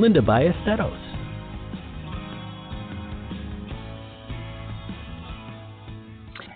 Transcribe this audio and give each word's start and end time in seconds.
Linda 0.00 0.22
Ballesteros. 0.22 0.96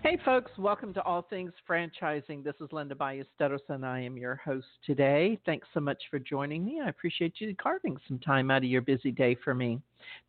Hey, 0.03 0.17
folks, 0.25 0.51
welcome 0.57 0.95
to 0.95 1.03
All 1.03 1.21
Things 1.21 1.53
Franchising. 1.69 2.43
This 2.43 2.55
is 2.63 2.73
Linda 2.73 2.95
Ballesteros, 2.95 3.59
and 3.69 3.85
I 3.85 4.01
am 4.01 4.17
your 4.17 4.37
host 4.37 4.67
today. 4.87 5.39
Thanks 5.45 5.69
so 5.75 5.81
much 5.81 6.03
for 6.11 6.19
joining 6.19 6.65
me. 6.65 6.81
I 6.83 6.89
appreciate 6.89 7.35
you 7.37 7.55
carving 7.57 7.99
some 8.09 8.19
time 8.19 8.51
out 8.51 8.65
of 8.65 8.71
your 8.71 8.81
busy 8.81 9.11
day 9.11 9.37
for 9.45 9.55
me. 9.55 9.79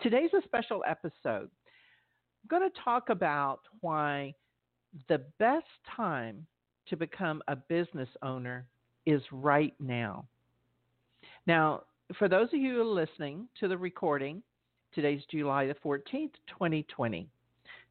Today's 0.01 0.31
a 0.37 0.43
special 0.43 0.83
episode. 0.85 1.49
I'm 1.49 2.49
going 2.49 2.69
to 2.69 2.81
talk 2.83 3.09
about 3.09 3.61
why 3.79 4.33
the 5.07 5.21
best 5.39 5.63
time 5.95 6.45
to 6.89 6.97
become 6.97 7.41
a 7.47 7.55
business 7.55 8.09
owner 8.21 8.65
is 9.05 9.21
right 9.31 9.73
now. 9.79 10.25
Now, 11.47 11.83
for 12.13 12.27
those 12.29 12.47
of 12.53 12.59
you 12.59 12.83
listening 12.83 13.47
to 13.59 13.67
the 13.67 13.77
recording, 13.77 14.43
today's 14.93 15.23
July 15.29 15.65
the 15.65 15.75
14th, 15.75 16.31
2020. 16.47 17.27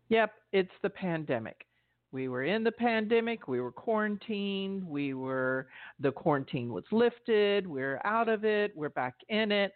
Yep, 0.08 0.32
it's 0.52 0.70
the 0.82 0.90
pandemic. 0.90 1.66
We 2.12 2.28
were 2.28 2.44
in 2.44 2.62
the 2.62 2.70
pandemic, 2.70 3.48
we 3.48 3.60
were 3.60 3.72
quarantined, 3.72 4.86
we 4.86 5.14
were 5.14 5.66
the 5.98 6.12
quarantine 6.12 6.72
was 6.72 6.84
lifted, 6.92 7.66
we're 7.66 8.00
out 8.04 8.28
of 8.28 8.44
it, 8.44 8.70
we're 8.76 8.90
back 8.90 9.14
in 9.30 9.50
it. 9.50 9.72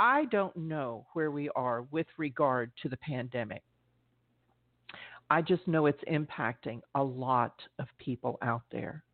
I 0.00 0.24
don't 0.26 0.56
know 0.56 1.06
where 1.12 1.30
we 1.30 1.50
are 1.50 1.82
with 1.90 2.06
regard 2.16 2.72
to 2.82 2.88
the 2.88 2.96
pandemic. 2.96 3.62
I 5.28 5.42
just 5.42 5.68
know 5.68 5.84
it's 5.84 6.02
impacting 6.10 6.80
a 6.94 7.02
lot 7.02 7.60
of 7.78 7.88
people 7.98 8.38
out 8.40 8.62
there. 8.70 9.04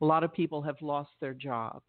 A 0.00 0.04
lot 0.04 0.24
of 0.24 0.32
people 0.32 0.62
have 0.62 0.80
lost 0.80 1.10
their 1.20 1.34
jobs. 1.34 1.84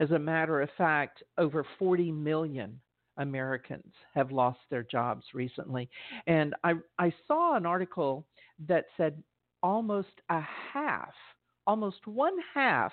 As 0.00 0.10
a 0.10 0.18
matter 0.18 0.60
of 0.60 0.70
fact, 0.78 1.22
over 1.38 1.66
40 1.78 2.12
million 2.12 2.80
Americans 3.16 3.92
have 4.14 4.30
lost 4.30 4.60
their 4.70 4.84
jobs 4.84 5.24
recently. 5.34 5.88
And 6.26 6.54
I, 6.62 6.74
I 6.98 7.12
saw 7.26 7.56
an 7.56 7.66
article 7.66 8.26
that 8.68 8.86
said 8.96 9.22
almost 9.62 10.20
a 10.30 10.40
half, 10.72 11.12
almost 11.66 12.06
one 12.06 12.36
half 12.54 12.92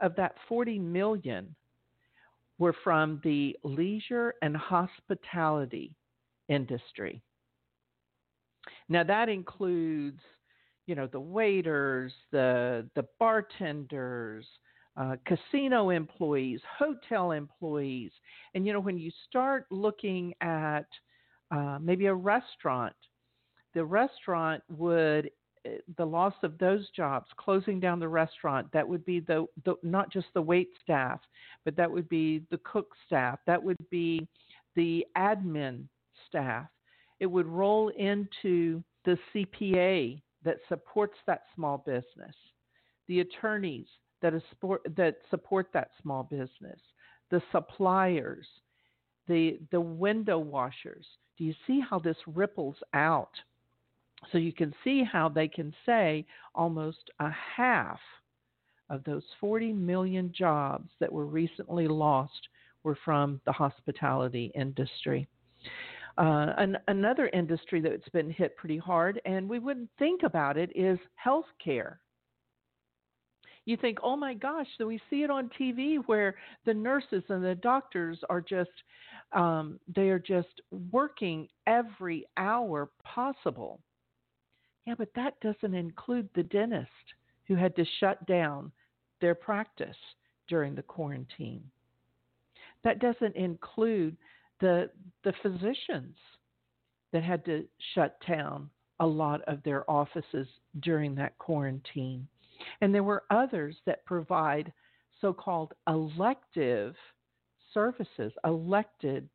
of 0.00 0.14
that 0.16 0.36
40 0.48 0.78
million 0.78 1.54
were 2.58 2.74
from 2.84 3.20
the 3.24 3.56
leisure 3.64 4.34
and 4.42 4.56
hospitality 4.56 5.94
industry. 6.48 7.20
Now 8.88 9.04
that 9.04 9.28
includes, 9.28 10.20
you 10.86 10.94
know, 10.94 11.06
the 11.06 11.20
waiters, 11.20 12.12
the 12.32 12.88
the 12.94 13.06
bartenders, 13.18 14.46
uh, 14.98 15.14
casino 15.24 15.90
employees, 15.90 16.60
hotel 16.76 17.30
employees, 17.30 18.10
and 18.54 18.66
you 18.66 18.72
know 18.72 18.80
when 18.80 18.98
you 18.98 19.10
start 19.28 19.66
looking 19.70 20.34
at 20.40 20.86
uh, 21.50 21.78
maybe 21.80 22.06
a 22.06 22.14
restaurant, 22.14 22.94
the 23.74 23.84
restaurant 23.84 24.62
would 24.68 25.30
eh, 25.64 25.76
the 25.96 26.04
loss 26.04 26.34
of 26.42 26.58
those 26.58 26.90
jobs, 26.96 27.26
closing 27.36 27.78
down 27.78 28.00
the 28.00 28.08
restaurant, 28.08 28.66
that 28.72 28.86
would 28.86 29.04
be 29.04 29.20
the, 29.20 29.46
the 29.64 29.76
not 29.84 30.12
just 30.12 30.26
the 30.34 30.42
wait 30.42 30.70
staff, 30.82 31.20
but 31.64 31.76
that 31.76 31.90
would 31.90 32.08
be 32.08 32.42
the 32.50 32.58
cook 32.64 32.92
staff, 33.06 33.38
that 33.46 33.62
would 33.62 33.76
be 33.90 34.26
the 34.74 35.06
admin 35.16 35.84
staff, 36.26 36.66
it 37.20 37.26
would 37.26 37.46
roll 37.46 37.88
into 37.90 38.82
the 39.04 39.16
CPA 39.32 40.20
that 40.44 40.56
supports 40.68 41.16
that 41.26 41.42
small 41.54 41.78
business, 41.78 42.34
the 43.06 43.20
attorneys 43.20 43.86
that, 44.22 44.32
support, 44.50 44.82
that 44.96 45.16
support 45.30 45.68
that 45.72 45.90
small 46.02 46.22
business, 46.24 46.80
the 47.30 47.42
suppliers, 47.52 48.46
the, 49.26 49.58
the 49.70 49.80
window 49.80 50.38
washers. 50.38 51.06
Do 51.36 51.44
you 51.44 51.54
see 51.66 51.80
how 51.80 51.98
this 51.98 52.16
ripples 52.26 52.76
out? 52.94 53.32
So 54.32 54.38
you 54.38 54.52
can 54.52 54.74
see 54.82 55.04
how 55.04 55.28
they 55.28 55.46
can 55.46 55.72
say 55.86 56.26
almost 56.54 57.10
a 57.20 57.30
half 57.56 58.00
of 58.90 59.04
those 59.04 59.22
40 59.40 59.72
million 59.72 60.32
jobs 60.36 60.90
that 60.98 61.12
were 61.12 61.26
recently 61.26 61.86
lost 61.86 62.48
were 62.82 62.98
from 63.04 63.40
the 63.44 63.52
hospitality 63.52 64.50
industry. 64.54 65.28
Uh, 66.16 66.52
an, 66.56 66.76
another 66.88 67.28
industry 67.28 67.80
that's 67.80 68.08
been 68.08 68.30
hit 68.30 68.56
pretty 68.56 68.78
hard, 68.78 69.20
and 69.24 69.48
we 69.48 69.58
wouldn't 69.58 69.90
think 69.98 70.22
about 70.24 70.56
it, 70.56 70.70
is 70.74 70.98
healthcare. 71.24 71.96
You 73.68 73.76
think, 73.76 73.98
oh 74.02 74.16
my 74.16 74.32
gosh, 74.32 74.66
so 74.78 74.86
we 74.86 74.98
see 75.10 75.24
it 75.24 75.30
on 75.30 75.50
TV 75.60 75.98
where 76.06 76.36
the 76.64 76.72
nurses 76.72 77.22
and 77.28 77.44
the 77.44 77.54
doctors 77.56 78.18
are 78.30 78.40
just, 78.40 78.70
um, 79.32 79.78
they 79.94 80.08
are 80.08 80.18
just 80.18 80.62
working 80.90 81.48
every 81.66 82.24
hour 82.38 82.88
possible. 83.04 83.78
Yeah, 84.86 84.94
but 84.96 85.10
that 85.16 85.38
doesn't 85.40 85.74
include 85.74 86.30
the 86.34 86.44
dentist 86.44 86.88
who 87.46 87.56
had 87.56 87.76
to 87.76 87.84
shut 88.00 88.24
down 88.26 88.72
their 89.20 89.34
practice 89.34 89.98
during 90.48 90.74
the 90.74 90.80
quarantine. 90.80 91.62
That 92.84 93.00
doesn't 93.00 93.36
include 93.36 94.16
the 94.60 94.88
the 95.24 95.34
physicians 95.42 96.16
that 97.12 97.22
had 97.22 97.44
to 97.44 97.66
shut 97.94 98.16
down 98.26 98.70
a 99.00 99.06
lot 99.06 99.42
of 99.42 99.62
their 99.62 99.88
offices 99.90 100.48
during 100.80 101.14
that 101.16 101.36
quarantine. 101.36 102.26
And 102.80 102.94
there 102.94 103.02
were 103.02 103.24
others 103.30 103.76
that 103.86 104.04
provide 104.04 104.72
so 105.20 105.32
called 105.32 105.74
elective 105.88 106.94
services, 107.74 108.32
elected, 108.44 109.28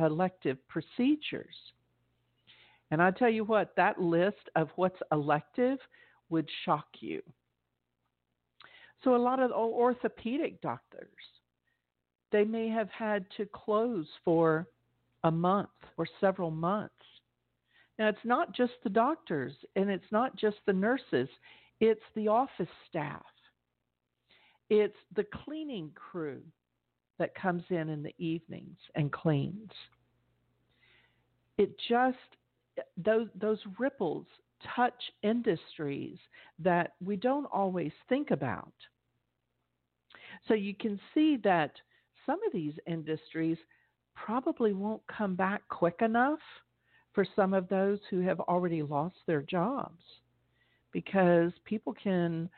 elective 0.00 0.56
procedures. 0.68 1.54
And 2.90 3.02
I 3.02 3.10
tell 3.10 3.28
you 3.28 3.44
what, 3.44 3.74
that 3.76 4.00
list 4.00 4.48
of 4.56 4.70
what's 4.76 4.98
elective 5.12 5.78
would 6.30 6.48
shock 6.64 6.86
you. 7.00 7.22
So, 9.04 9.14
a 9.14 9.16
lot 9.16 9.38
of 9.38 9.52
orthopedic 9.52 10.60
doctors 10.60 11.08
they 12.30 12.44
may 12.44 12.68
have 12.68 12.90
had 12.90 13.24
to 13.36 13.46
close 13.46 14.06
for 14.24 14.66
a 15.24 15.30
month 15.30 15.68
or 15.96 16.06
several 16.20 16.50
months. 16.50 16.94
Now, 17.98 18.08
it's 18.08 18.18
not 18.24 18.54
just 18.54 18.74
the 18.84 18.90
doctors 18.90 19.52
and 19.76 19.90
it's 19.90 20.12
not 20.12 20.36
just 20.36 20.56
the 20.66 20.72
nurses, 20.72 21.28
it's 21.80 22.02
the 22.14 22.28
office 22.28 22.68
staff, 22.88 23.24
it's 24.70 24.96
the 25.14 25.26
cleaning 25.44 25.90
crew 25.94 26.42
that 27.18 27.34
comes 27.34 27.62
in 27.70 27.88
in 27.88 28.02
the 28.02 28.14
evenings 28.18 28.78
and 28.94 29.12
cleans. 29.12 29.70
It 31.56 31.74
just, 31.88 32.16
those, 32.96 33.28
those 33.34 33.58
ripples 33.78 34.26
touch 34.74 34.94
industries 35.22 36.18
that 36.58 36.92
we 37.04 37.16
don't 37.16 37.46
always 37.46 37.92
think 38.08 38.30
about. 38.30 38.72
So 40.46 40.54
you 40.54 40.74
can 40.74 41.00
see 41.14 41.36
that 41.44 41.72
some 42.26 42.38
of 42.46 42.52
these 42.52 42.74
industries 42.86 43.58
probably 44.14 44.72
won't 44.72 45.02
come 45.06 45.34
back 45.34 45.62
quick 45.68 46.00
enough 46.00 46.40
for 47.12 47.24
some 47.34 47.54
of 47.54 47.68
those 47.68 47.98
who 48.10 48.20
have 48.20 48.40
already 48.40 48.82
lost 48.82 49.16
their 49.26 49.42
jobs 49.42 50.02
because 50.92 51.52
people 51.64 51.94
can 52.02 52.48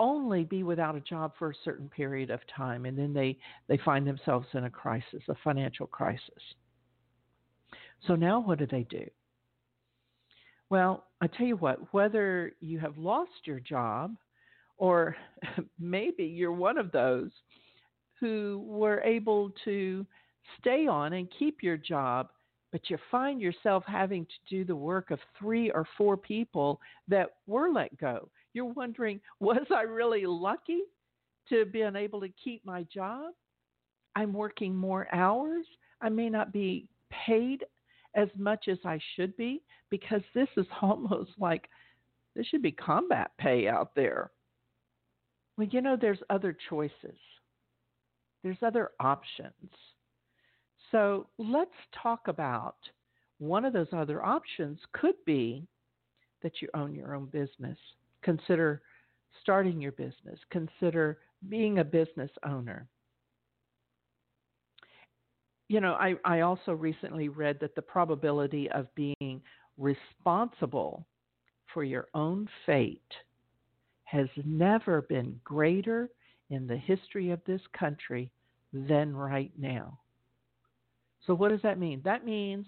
only 0.00 0.44
be 0.44 0.62
without 0.62 0.96
a 0.96 1.00
job 1.00 1.32
for 1.38 1.50
a 1.50 1.54
certain 1.64 1.88
period 1.88 2.30
of 2.30 2.40
time 2.54 2.86
and 2.86 2.98
then 2.98 3.12
they, 3.12 3.38
they 3.68 3.78
find 3.84 4.06
themselves 4.06 4.46
in 4.54 4.64
a 4.64 4.70
crisis, 4.70 5.22
a 5.28 5.34
financial 5.44 5.86
crisis. 5.86 6.42
So 8.06 8.16
now 8.16 8.40
what 8.40 8.58
do 8.58 8.66
they 8.66 8.84
do? 8.90 9.06
Well, 10.70 11.04
I 11.20 11.26
tell 11.26 11.46
you 11.46 11.56
what, 11.56 11.92
whether 11.92 12.52
you 12.60 12.80
have 12.80 12.98
lost 12.98 13.30
your 13.44 13.60
job 13.60 14.16
or 14.76 15.14
maybe 15.78 16.24
you're 16.24 16.52
one 16.52 16.78
of 16.78 16.90
those 16.90 17.30
who 18.18 18.64
were 18.66 19.00
able 19.02 19.52
to 19.64 20.06
stay 20.60 20.86
on 20.86 21.12
and 21.12 21.28
keep 21.38 21.62
your 21.62 21.76
job, 21.76 22.28
but 22.72 22.88
you 22.88 22.96
find 23.10 23.40
yourself 23.40 23.84
having 23.86 24.24
to 24.24 24.32
do 24.48 24.64
the 24.64 24.74
work 24.74 25.10
of 25.10 25.20
three 25.38 25.70
or 25.70 25.86
four 25.98 26.16
people 26.16 26.80
that 27.06 27.28
were 27.46 27.70
let 27.70 27.96
go. 27.98 28.28
You're 28.54 28.72
wondering, 28.72 29.20
was 29.40 29.64
I 29.70 29.82
really 29.82 30.24
lucky 30.26 30.80
to 31.50 31.58
have 31.58 31.72
been 31.72 31.94
able 31.94 32.20
to 32.22 32.32
keep 32.42 32.64
my 32.64 32.84
job? 32.84 33.32
I'm 34.16 34.32
working 34.32 34.74
more 34.74 35.06
hours. 35.14 35.66
I 36.00 36.08
may 36.08 36.28
not 36.28 36.52
be 36.52 36.88
paid 37.10 37.64
as 38.14 38.28
much 38.36 38.68
as 38.68 38.78
I 38.84 38.98
should 39.16 39.36
be 39.36 39.62
because 39.90 40.22
this 40.34 40.48
is 40.56 40.66
almost 40.82 41.30
like 41.38 41.68
this 42.34 42.46
should 42.46 42.62
be 42.62 42.72
combat 42.72 43.30
pay 43.38 43.68
out 43.68 43.94
there. 43.94 44.30
Well, 45.58 45.68
you 45.70 45.82
know, 45.82 45.96
there's 46.00 46.18
other 46.30 46.56
choices, 46.70 47.18
there's 48.42 48.62
other 48.62 48.90
options. 48.98 49.52
So 50.92 51.26
let's 51.38 51.70
talk 52.02 52.28
about 52.28 52.76
one 53.38 53.64
of 53.64 53.72
those 53.72 53.88
other 53.92 54.24
options 54.24 54.78
could 54.92 55.16
be 55.26 55.66
that 56.42 56.60
you 56.60 56.68
own 56.74 56.94
your 56.94 57.14
own 57.14 57.26
business. 57.26 57.78
Consider 58.22 58.82
starting 59.40 59.80
your 59.80 59.92
business, 59.92 60.38
consider 60.50 61.18
being 61.48 61.78
a 61.78 61.84
business 61.84 62.30
owner. 62.46 62.86
You 65.68 65.80
know, 65.80 65.94
I, 65.94 66.14
I 66.24 66.40
also 66.40 66.72
recently 66.72 67.30
read 67.30 67.58
that 67.60 67.74
the 67.74 67.82
probability 67.82 68.70
of 68.70 68.94
being 68.94 69.40
responsible 69.78 71.06
for 71.72 71.82
your 71.82 72.06
own 72.14 72.46
fate 72.66 73.00
has 74.04 74.28
never 74.44 75.02
been 75.02 75.40
greater 75.42 76.10
in 76.50 76.66
the 76.66 76.76
history 76.76 77.30
of 77.30 77.40
this 77.46 77.62
country 77.72 78.30
than 78.74 79.16
right 79.16 79.52
now. 79.58 79.98
So, 81.26 81.34
what 81.34 81.50
does 81.50 81.62
that 81.62 81.78
mean? 81.78 82.00
That 82.04 82.24
means 82.24 82.66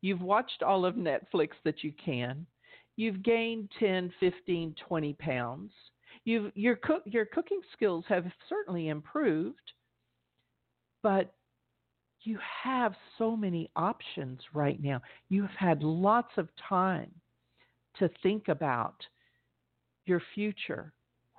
you've 0.00 0.22
watched 0.22 0.62
all 0.62 0.84
of 0.84 0.94
Netflix 0.94 1.50
that 1.64 1.82
you 1.84 1.92
can, 2.04 2.46
you've 2.96 3.22
gained 3.22 3.70
10, 3.78 4.12
15, 4.20 4.74
20 4.86 5.12
pounds, 5.14 5.72
you've, 6.24 6.52
your, 6.54 6.76
cook, 6.76 7.02
your 7.04 7.26
cooking 7.26 7.60
skills 7.72 8.04
have 8.08 8.24
certainly 8.48 8.88
improved, 8.88 9.72
but 11.02 11.34
you 12.22 12.38
have 12.62 12.94
so 13.18 13.36
many 13.36 13.70
options 13.74 14.40
right 14.54 14.80
now. 14.80 15.00
You've 15.28 15.50
had 15.58 15.82
lots 15.82 16.30
of 16.36 16.48
time 16.68 17.10
to 17.98 18.08
think 18.22 18.48
about 18.48 18.94
your 20.06 20.22
future, 20.34 20.92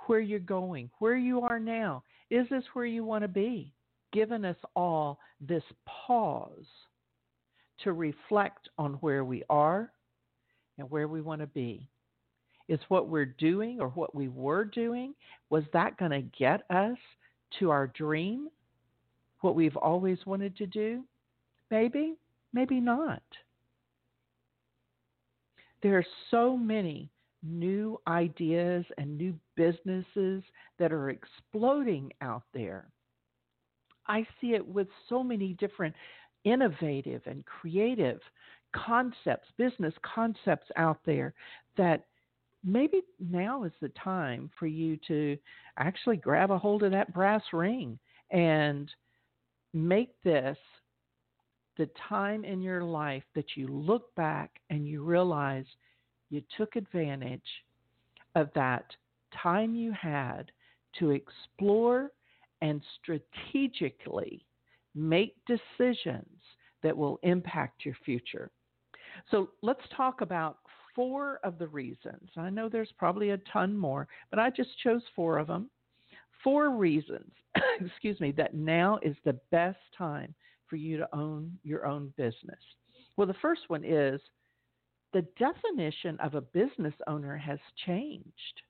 where 0.07 0.19
you're 0.19 0.39
going, 0.39 0.89
where 0.99 1.17
you 1.17 1.41
are 1.41 1.59
now. 1.59 2.03
Is 2.29 2.47
this 2.49 2.63
where 2.73 2.85
you 2.85 3.03
want 3.05 3.23
to 3.23 3.27
be? 3.27 3.73
Given 4.13 4.45
us 4.45 4.55
all 4.75 5.19
this 5.41 5.63
pause 5.85 6.67
to 7.79 7.93
reflect 7.93 8.69
on 8.77 8.93
where 8.95 9.25
we 9.25 9.43
are 9.49 9.91
and 10.77 10.89
where 10.89 11.07
we 11.07 11.21
want 11.21 11.41
to 11.41 11.47
be. 11.47 11.89
Is 12.69 12.79
what 12.87 13.09
we're 13.09 13.25
doing 13.25 13.81
or 13.81 13.89
what 13.89 14.15
we 14.15 14.29
were 14.29 14.63
doing, 14.63 15.13
was 15.49 15.63
that 15.73 15.97
going 15.97 16.11
to 16.11 16.21
get 16.37 16.61
us 16.69 16.97
to 17.59 17.71
our 17.71 17.87
dream? 17.87 18.47
What 19.41 19.55
we've 19.55 19.75
always 19.75 20.19
wanted 20.25 20.55
to 20.57 20.65
do? 20.67 21.03
Maybe, 21.69 22.15
maybe 22.53 22.79
not. 22.79 23.23
There 25.81 25.97
are 25.97 26.05
so 26.31 26.55
many 26.55 27.09
new 27.43 27.99
ideas 28.07 28.85
and 28.97 29.17
new 29.17 29.37
businesses 29.57 30.43
that 30.79 30.93
are 30.93 31.09
exploding 31.09 32.13
out 32.21 32.43
there. 32.53 32.92
I 34.07 34.25
see 34.39 34.53
it 34.53 34.65
with 34.65 34.87
so 35.09 35.23
many 35.23 35.53
different 35.53 35.95
innovative 36.43 37.21
and 37.25 37.45
creative 37.45 38.19
concepts, 38.75 39.47
business 39.57 39.93
concepts 40.01 40.69
out 40.75 40.99
there 41.05 41.33
that 41.77 42.05
maybe 42.63 43.01
now 43.19 43.63
is 43.63 43.71
the 43.81 43.89
time 43.89 44.49
for 44.57 44.67
you 44.67 44.97
to 45.07 45.37
actually 45.77 46.17
grab 46.17 46.51
a 46.51 46.57
hold 46.57 46.83
of 46.83 46.91
that 46.91 47.13
brass 47.13 47.43
ring 47.51 47.99
and 48.31 48.89
make 49.73 50.13
this 50.23 50.57
the 51.77 51.89
time 52.07 52.45
in 52.45 52.61
your 52.61 52.83
life 52.83 53.23
that 53.35 53.55
you 53.55 53.67
look 53.67 54.13
back 54.15 54.51
and 54.69 54.87
you 54.87 55.03
realize 55.03 55.65
you 56.29 56.41
took 56.57 56.75
advantage 56.75 57.41
of 58.35 58.49
that 58.55 58.85
time 59.41 59.75
you 59.75 59.91
had 59.91 60.51
to 60.99 61.11
explore 61.11 62.11
and 62.63 62.81
strategically 63.01 64.45
make 64.95 65.35
decisions 65.45 66.39
that 66.81 66.95
will 66.95 67.19
impact 67.21 67.85
your 67.85 67.95
future. 68.05 68.49
So 69.29 69.49
let's 69.61 69.81
talk 69.95 70.21
about 70.21 70.57
four 70.95 71.39
of 71.43 71.59
the 71.59 71.67
reasons. 71.67 72.29
I 72.37 72.49
know 72.49 72.69
there's 72.69 72.93
probably 72.97 73.31
a 73.31 73.39
ton 73.51 73.77
more, 73.77 74.07
but 74.29 74.39
I 74.39 74.49
just 74.49 74.69
chose 74.81 75.01
four 75.13 75.39
of 75.39 75.47
them. 75.47 75.69
Four 76.41 76.71
reasons, 76.71 77.31
excuse 77.81 78.19
me, 78.21 78.31
that 78.37 78.53
now 78.53 78.97
is 79.01 79.15
the 79.25 79.39
best 79.51 79.79
time 79.97 80.33
for 80.67 80.77
you 80.77 80.97
to 80.97 81.15
own 81.15 81.51
your 81.63 81.85
own 81.85 82.13
business. 82.15 82.59
Well, 83.17 83.27
the 83.27 83.35
first 83.41 83.61
one 83.67 83.83
is 83.83 84.21
the 85.11 85.25
definition 85.37 86.17
of 86.21 86.35
a 86.35 86.41
business 86.41 86.95
owner 87.07 87.37
has 87.37 87.59
changed. 87.85 88.61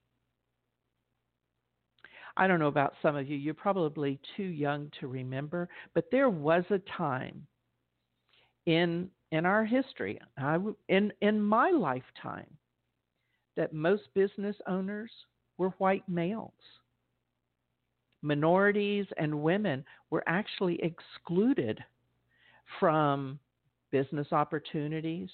I 2.36 2.48
don't 2.48 2.60
know 2.60 2.68
about 2.68 2.96
some 3.02 3.16
of 3.16 3.30
you, 3.30 3.38
you're 3.38 3.54
probably 3.54 4.20
too 4.36 4.44
young 4.44 4.92
to 5.00 5.08
remember, 5.08 5.70
but 5.94 6.06
there 6.12 6.30
was 6.30 6.64
a 6.70 6.80
time 6.98 7.46
in 8.66 9.10
in 9.32 9.46
our 9.48 9.66
history, 9.66 10.20
I, 10.38 10.58
in 10.90 11.12
in 11.22 11.42
my 11.42 11.70
lifetime, 11.72 12.48
that 13.56 13.74
most 13.74 14.04
business 14.14 14.56
owners 14.68 15.12
were 15.58 15.70
white 15.80 16.08
males. 16.08 16.54
Minorities 18.22 19.06
and 19.18 19.44
women 19.44 19.84
were 20.10 20.24
actually 20.28 20.80
excluded 20.82 21.84
from 22.80 23.40
business 23.92 24.28
opportunities. 24.32 25.30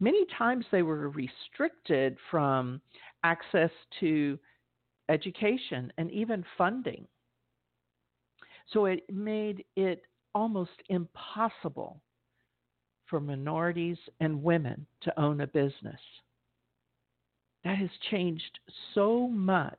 Many 0.00 0.24
times 0.38 0.64
they 0.70 0.82
were 0.82 1.10
restricted 1.10 2.16
from 2.30 2.80
access 3.24 3.70
to 4.00 4.38
education 5.08 5.92
and 5.98 6.10
even 6.10 6.44
funding. 6.56 7.06
So 8.72 8.86
it 8.86 9.02
made 9.12 9.64
it 9.76 10.02
almost 10.34 10.82
impossible 10.88 12.00
for 13.06 13.20
minorities 13.20 13.98
and 14.20 14.42
women 14.42 14.86
to 15.02 15.20
own 15.20 15.42
a 15.42 15.46
business. 15.46 16.00
That 17.64 17.78
has 17.78 17.90
changed 18.10 18.58
so 18.94 19.28
much. 19.28 19.78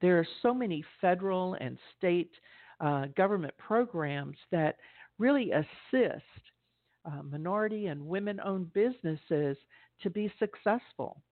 There 0.00 0.18
are 0.18 0.26
so 0.42 0.54
many 0.54 0.84
federal 1.00 1.54
and 1.54 1.78
state 1.96 2.30
uh, 2.80 3.06
government 3.16 3.54
programs 3.58 4.36
that 4.50 4.76
really 5.18 5.52
assist 5.52 6.22
uh, 7.04 7.22
minority 7.22 7.86
and 7.86 8.06
women 8.06 8.40
owned 8.44 8.72
businesses 8.72 9.56
to 10.02 10.10
be 10.10 10.32
successful 10.38 11.22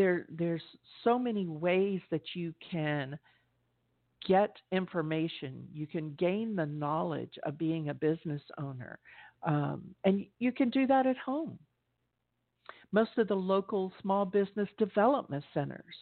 there 0.00 0.24
there's 0.30 0.62
so 1.04 1.18
many 1.18 1.46
ways 1.46 2.00
that 2.10 2.22
you 2.32 2.54
can 2.70 3.18
get 4.26 4.56
information. 4.72 5.66
You 5.74 5.86
can 5.86 6.14
gain 6.18 6.56
the 6.56 6.64
knowledge 6.64 7.38
of 7.44 7.58
being 7.58 7.90
a 7.90 7.94
business 7.94 8.40
owner, 8.58 8.98
um, 9.42 9.82
and 10.04 10.24
you 10.38 10.52
can 10.52 10.70
do 10.70 10.86
that 10.86 11.06
at 11.06 11.18
home. 11.18 11.58
Most 12.92 13.10
of 13.18 13.28
the 13.28 13.34
local 13.36 13.92
small 14.00 14.24
business 14.24 14.68
development 14.78 15.44
centers 15.52 15.94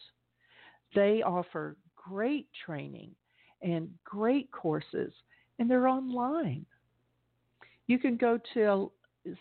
they 0.95 1.21
offer 1.21 1.75
great 1.95 2.47
training 2.65 3.11
and 3.61 3.89
great 4.05 4.49
courses, 4.51 5.11
and 5.59 5.69
they're 5.69 5.87
online. 5.87 6.65
You 7.87 7.99
can 7.99 8.15
go 8.15 8.39
to 8.53 8.91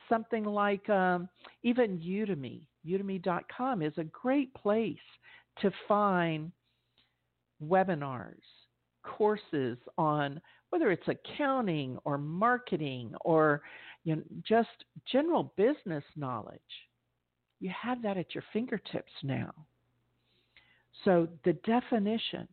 something 0.08 0.44
like 0.44 0.88
um, 0.90 1.28
even 1.62 1.98
Udemy 1.98 2.62
udemy.com 2.88 3.82
is 3.82 3.92
a 3.96 4.04
great 4.04 4.52
place 4.54 4.96
to 5.60 5.70
find 5.86 6.52
webinars, 7.62 8.34
courses 9.02 9.78
on 9.96 10.40
whether 10.70 10.90
it's 10.90 11.08
accounting 11.08 11.98
or 12.04 12.18
marketing 12.18 13.12
or 13.22 13.62
you 14.04 14.16
know, 14.16 14.22
just 14.46 14.68
general 15.10 15.52
business 15.56 16.04
knowledge. 16.16 16.60
You 17.60 17.70
have 17.80 18.02
that 18.02 18.16
at 18.16 18.34
your 18.34 18.44
fingertips 18.52 19.12
now. 19.22 19.52
So 21.04 21.28
the 21.44 21.54
definition 21.64 22.46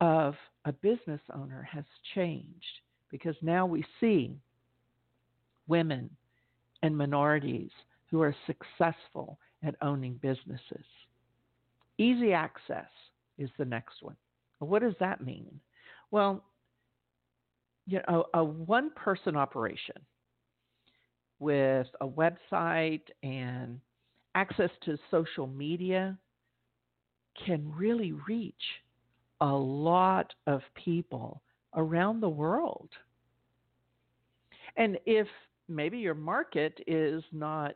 of 0.00 0.34
a 0.64 0.72
business 0.72 1.20
owner 1.34 1.66
has 1.70 1.84
changed 2.14 2.80
because 3.10 3.36
now 3.42 3.66
we 3.66 3.84
see 4.00 4.36
women 5.66 6.10
and 6.82 6.96
minorities 6.96 7.70
who 8.14 8.22
are 8.22 8.36
successful 8.46 9.40
at 9.64 9.74
owning 9.82 10.14
businesses. 10.22 10.84
Easy 11.98 12.32
access 12.32 12.86
is 13.38 13.50
the 13.58 13.64
next 13.64 14.02
one. 14.02 14.14
What 14.60 14.82
does 14.82 14.94
that 15.00 15.26
mean? 15.26 15.58
Well, 16.12 16.44
you 17.88 17.98
know, 18.08 18.26
a, 18.32 18.38
a 18.38 18.44
one 18.44 18.90
person 18.94 19.34
operation 19.34 19.96
with 21.40 21.88
a 22.00 22.06
website 22.06 23.02
and 23.24 23.80
access 24.36 24.70
to 24.84 24.96
social 25.10 25.48
media 25.48 26.16
can 27.44 27.68
really 27.76 28.12
reach 28.28 28.54
a 29.40 29.52
lot 29.52 30.32
of 30.46 30.60
people 30.76 31.42
around 31.74 32.20
the 32.20 32.28
world. 32.28 32.90
And 34.76 34.98
if 35.04 35.26
maybe 35.68 35.98
your 35.98 36.14
market 36.14 36.78
is 36.86 37.24
not 37.32 37.74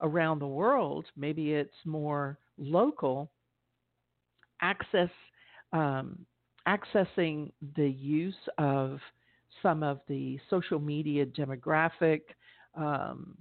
around 0.00 0.40
the 0.40 0.46
world, 0.46 1.06
maybe 1.16 1.52
it's 1.52 1.74
more 1.84 2.38
local, 2.58 3.30
access 4.60 5.10
um, 5.72 6.24
accessing 6.66 7.52
the 7.76 7.88
use 7.88 8.34
of 8.58 8.98
some 9.62 9.82
of 9.82 10.00
the 10.08 10.38
social 10.50 10.78
media 10.78 11.24
demographic 11.24 12.22
um, 12.74 13.36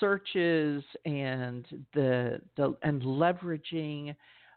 searches 0.00 0.82
and 1.04 1.66
the, 1.94 2.40
the 2.56 2.76
and 2.82 3.02
leveraging 3.02 4.14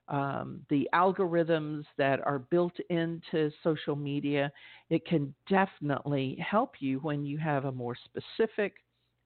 um, 0.08 0.62
the 0.70 0.90
algorithms 0.94 1.84
that 1.98 2.20
are 2.26 2.40
built 2.40 2.74
into 2.90 3.52
social 3.64 3.96
media, 3.96 4.52
it 4.90 5.06
can 5.06 5.34
definitely 5.48 6.38
help 6.40 6.74
you 6.80 7.00
when 7.00 7.24
you 7.24 7.38
have 7.38 7.66
a 7.66 7.72
more 7.72 7.96
specific 7.96 8.74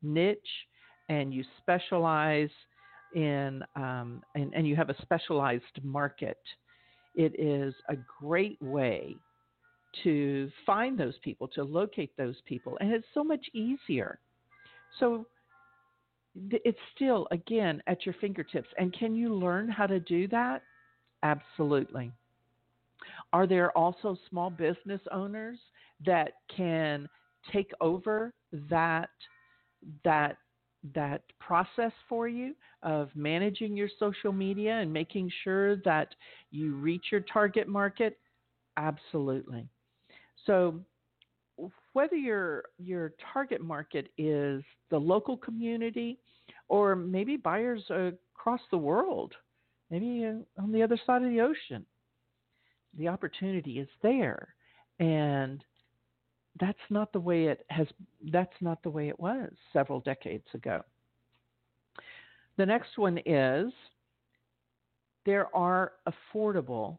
niche 0.02 0.40
and 1.10 1.34
you 1.34 1.44
specialize 1.62 2.50
in 3.16 3.64
um, 3.76 4.24
and, 4.36 4.54
and 4.54 4.68
you 4.68 4.76
have 4.76 4.90
a 4.90 5.02
specialized 5.02 5.80
market. 5.84 6.40
It 7.16 7.40
is 7.40 7.74
a 7.90 7.96
great 8.20 8.60
way 8.62 9.16
to 10.04 10.50
find 10.66 10.98
those 10.98 11.14
people, 11.24 11.48
to 11.50 11.64
locate 11.64 12.16
those 12.18 12.36
people, 12.46 12.78
and 12.82 12.92
it's 12.92 13.06
so 13.14 13.24
much 13.24 13.46
easier. 13.54 14.20
So 15.00 15.28
it's 16.36 16.80
still, 16.96 17.28
again, 17.32 17.84
at 17.86 18.06
your 18.06 18.16
fingertips. 18.20 18.70
And 18.78 18.92
can 18.98 19.16
you 19.16 19.34
learn 19.34 19.70
how 19.70 19.86
to 19.86 20.00
do 20.00 20.28
that? 20.30 20.64
Absolutely. 21.22 22.12
Are 23.32 23.46
there 23.46 23.76
also 23.78 24.18
small 24.30 24.50
business 24.50 25.02
owners 25.12 25.60
that 26.06 26.34
can 26.56 27.08
take 27.52 27.72
over 27.82 28.34
that 28.70 29.10
that 30.04 30.38
that 30.94 31.24
process 31.40 31.92
for 32.10 32.28
you 32.28 32.54
of 32.82 33.10
managing 33.16 33.76
your 33.78 33.90
social 34.00 34.34
media 34.34 34.74
and 34.74 34.92
making 34.92 35.32
sure 35.44 35.78
that 35.78 36.14
you 36.52 36.76
reach 36.76 37.06
your 37.12 37.22
target 37.22 37.68
market? 37.68 38.20
Absolutely. 38.78 39.68
So 40.46 40.82
whether 41.94 42.16
your 42.16 42.64
your 42.78 43.14
target 43.34 43.62
market 43.62 44.10
is 44.18 44.64
the 44.90 44.98
local 44.98 45.38
community 45.38 46.20
or 46.68 46.96
maybe 46.96 47.38
buyers 47.38 47.84
across 47.90 48.62
the 48.72 48.78
world, 48.78 49.34
maybe 49.90 50.26
uh, 50.26 50.62
on 50.62 50.72
the 50.72 50.82
other 50.84 51.00
side 51.06 51.24
of 51.24 51.30
the 51.30 51.42
ocean, 51.42 51.86
the 52.98 53.08
opportunity 53.08 53.80
is 53.80 53.88
there, 54.02 54.54
and 55.00 55.64
that's 56.60 56.78
not 56.90 57.12
the 57.14 57.20
way 57.20 57.46
it 57.46 57.66
has. 57.70 57.88
That's 58.32 58.54
not 58.62 58.82
the 58.84 58.90
way 58.90 59.10
it 59.10 59.20
was 59.20 59.52
several 59.72 60.00
decades 60.02 60.48
ago. 60.54 60.82
The 62.58 62.66
next 62.66 62.98
one 62.98 63.20
is 63.26 63.72
there 65.26 65.54
are 65.56 65.94
affordable 66.08 66.98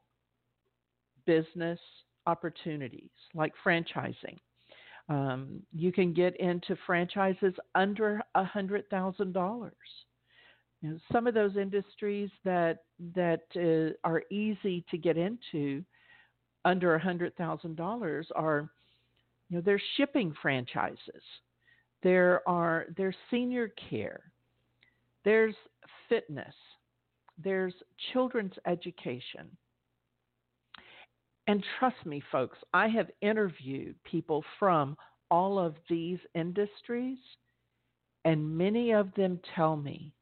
business 1.27 1.79
opportunities 2.27 3.11
like 3.35 3.53
franchising. 3.65 4.39
Um, 5.09 5.61
you 5.73 5.93
can 5.93 6.13
get 6.15 6.39
into 6.41 6.77
franchises 6.87 7.55
under 7.75 8.23
a 8.35 8.45
hundred 8.45 8.89
thousand 8.89 9.33
dollars. 9.33 9.73
some 11.13 11.27
of 11.27 11.35
those 11.35 11.57
industries 11.57 12.31
that 12.45 12.85
that 13.15 13.43
uh, 13.57 13.95
are 14.09 14.23
easy 14.31 14.85
to 14.91 14.99
get 14.99 15.17
into 15.17 15.85
under 16.65 16.95
a 16.95 16.99
hundred 16.99 17.37
thousand 17.37 17.77
dollars 17.77 18.27
are, 18.35 18.71
you 19.55 19.63
there's 19.63 19.83
shipping 19.97 20.35
franchises. 20.43 21.23
There 22.03 22.47
are 22.49 22.87
there's 22.97 23.17
senior 23.31 23.73
care. 23.91 24.21
There's 25.25 25.55
fitness. 26.09 26.55
There's 27.43 27.75
children's 28.13 28.55
education. 28.67 29.49
And 31.47 31.65
trust 31.79 32.07
me, 32.07 32.23
folks, 32.33 32.59
I 32.73 32.89
have 32.89 33.11
interviewed 33.21 33.97
people 34.05 34.45
from 34.59 34.97
all 35.31 35.59
of 35.59 35.75
these 35.91 36.19
industries, 36.35 37.19
and 38.25 38.57
many 38.57 38.93
of 38.93 39.13
them 39.15 39.41
tell 39.55 39.77
me 39.77 40.15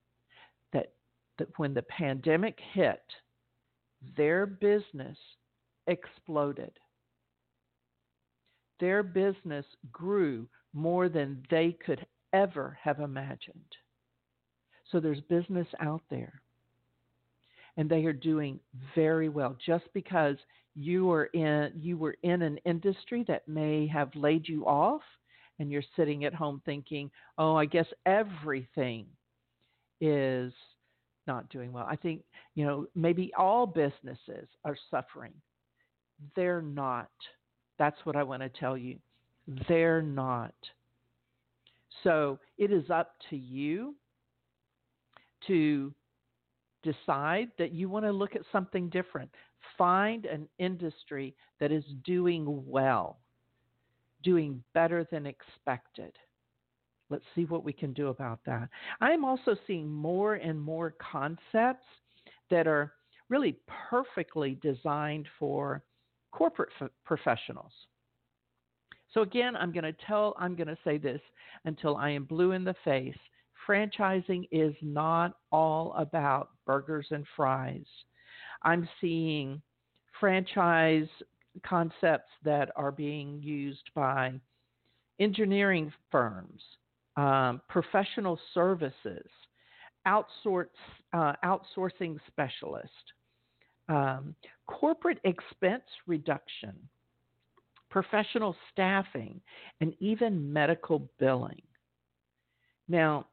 that, 0.73 0.93
that 1.39 1.49
when 1.59 1.75
the 1.75 1.83
pandemic 1.83 2.59
hit, 2.73 3.03
their 4.17 4.47
business 4.47 5.17
exploded. 5.87 6.73
Their 8.83 9.05
business 9.05 9.65
grew 9.93 10.49
more 10.73 11.09
than 11.09 11.45
they 11.51 11.77
could 11.87 12.05
ever 12.33 12.77
have 12.83 12.99
imagined. 12.99 13.77
So 14.91 14.99
there's 14.99 15.21
business 15.21 15.69
out 15.79 16.03
there. 16.11 16.43
And 17.77 17.89
they 17.89 18.05
are 18.07 18.13
doing 18.13 18.59
very 18.93 19.29
well 19.29 19.57
just 19.65 19.85
because 19.95 20.35
you 20.75 21.07
were 21.07 21.27
in 21.27 21.71
you 21.77 21.97
were 21.97 22.17
in 22.25 22.43
an 22.43 22.59
industry 22.65 23.25
that 23.29 23.47
may 23.47 23.87
have 23.87 24.11
laid 24.17 24.49
you 24.49 24.67
off 24.67 25.03
and 25.61 25.71
you're 25.71 25.85
sitting 25.95 26.25
at 26.25 26.35
home 26.35 26.61
thinking, 26.65 27.09
"Oh, 27.39 27.55
I 27.55 27.67
guess 27.67 27.87
everything 28.05 29.07
is 30.01 30.53
not 31.29 31.49
doing 31.51 31.71
well." 31.73 31.87
I 31.89 31.95
think, 31.95 32.25
you 32.57 32.65
know, 32.67 32.89
maybe 32.97 33.33
all 33.35 33.65
businesses 33.65 34.49
are 34.65 34.77
suffering. 34.91 35.35
They're 36.35 36.63
not. 36.63 37.13
That's 37.83 37.99
what 38.05 38.15
I 38.15 38.23
want 38.23 38.43
to 38.43 38.49
tell 38.49 38.79
you. 38.79 38.97
They're 39.67 40.03
not. 40.03 40.55
So, 42.05 42.39
it 42.57 42.71
is 42.71 42.89
up 42.91 43.17
to 43.29 43.37
you 43.37 43.97
to 45.49 45.93
decide 46.85 47.49
that 47.59 47.73
you 47.73 47.89
want 47.89 48.05
to 48.05 48.13
look 48.13 48.37
at 48.37 48.43
something 48.53 48.89
different. 48.89 49.33
Find 49.77 50.27
an 50.27 50.47
industry 50.61 51.35
that 51.59 51.73
is 51.73 51.83
doing 52.05 52.63
well, 52.69 53.19
doing 54.23 54.63
better 54.75 55.05
than 55.11 55.27
expected. 55.27 56.13
Let's 57.11 57.25
see 57.35 57.47
what 57.47 57.65
we 57.65 57.73
can 57.73 57.93
do 57.93 58.11
about 58.11 58.39
that. 58.47 58.69
I'm 59.01 59.25
also 59.25 59.57
seeing 59.67 59.91
more 59.91 60.35
and 60.35 60.63
more 60.63 60.95
concepts 61.01 61.89
that 62.49 62.69
are 62.69 62.93
really 63.29 63.57
perfectly 63.91 64.57
designed 64.63 65.27
for 65.37 65.83
corporate 66.33 66.71
f- 66.81 66.91
professionals. 67.05 67.73
So 69.15 69.21
again, 69.23 69.57
I'm 69.57 69.73
going 69.73 69.85
to 69.85 69.95
tell 70.07 70.35
I'm 70.39 70.57
going 70.57 70.69
to 70.69 70.79
say 70.85 70.99
this 70.99 71.21
until 71.65 71.97
I 71.97 72.11
am 72.11 72.25
blue 72.25 72.53
in 72.53 72.65
the 72.65 72.75
face 72.85 73.17
franchising 73.67 74.49
is 74.51 74.75
not 74.83 75.35
all 75.51 75.95
about 75.95 76.51
burgers 76.67 77.07
and 77.11 77.27
fries. 77.37 77.87
I'm 78.63 78.89
seeing 79.01 79.61
franchise 80.21 81.09
concepts 81.65 82.31
that 82.45 82.71
are 82.77 82.93
being 82.93 83.41
used 83.43 83.91
by 83.95 84.33
engineering 85.21 85.93
firms, 86.11 86.63
um, 87.17 87.61
professional 87.69 88.39
services, 88.55 89.27
outsource, 90.07 90.69
uh, 91.13 91.35
outsourcing 91.45 92.19
specialists, 92.27 92.91
um, 93.89 94.35
corporate 94.67 95.19
expense 95.25 95.85
reduction, 96.07 96.75
professional 97.91 98.57
staffing, 98.73 99.41
and 99.81 99.95
even 100.01 100.53
medical 100.53 101.11
billing. 101.19 101.63
Now, 102.89 103.27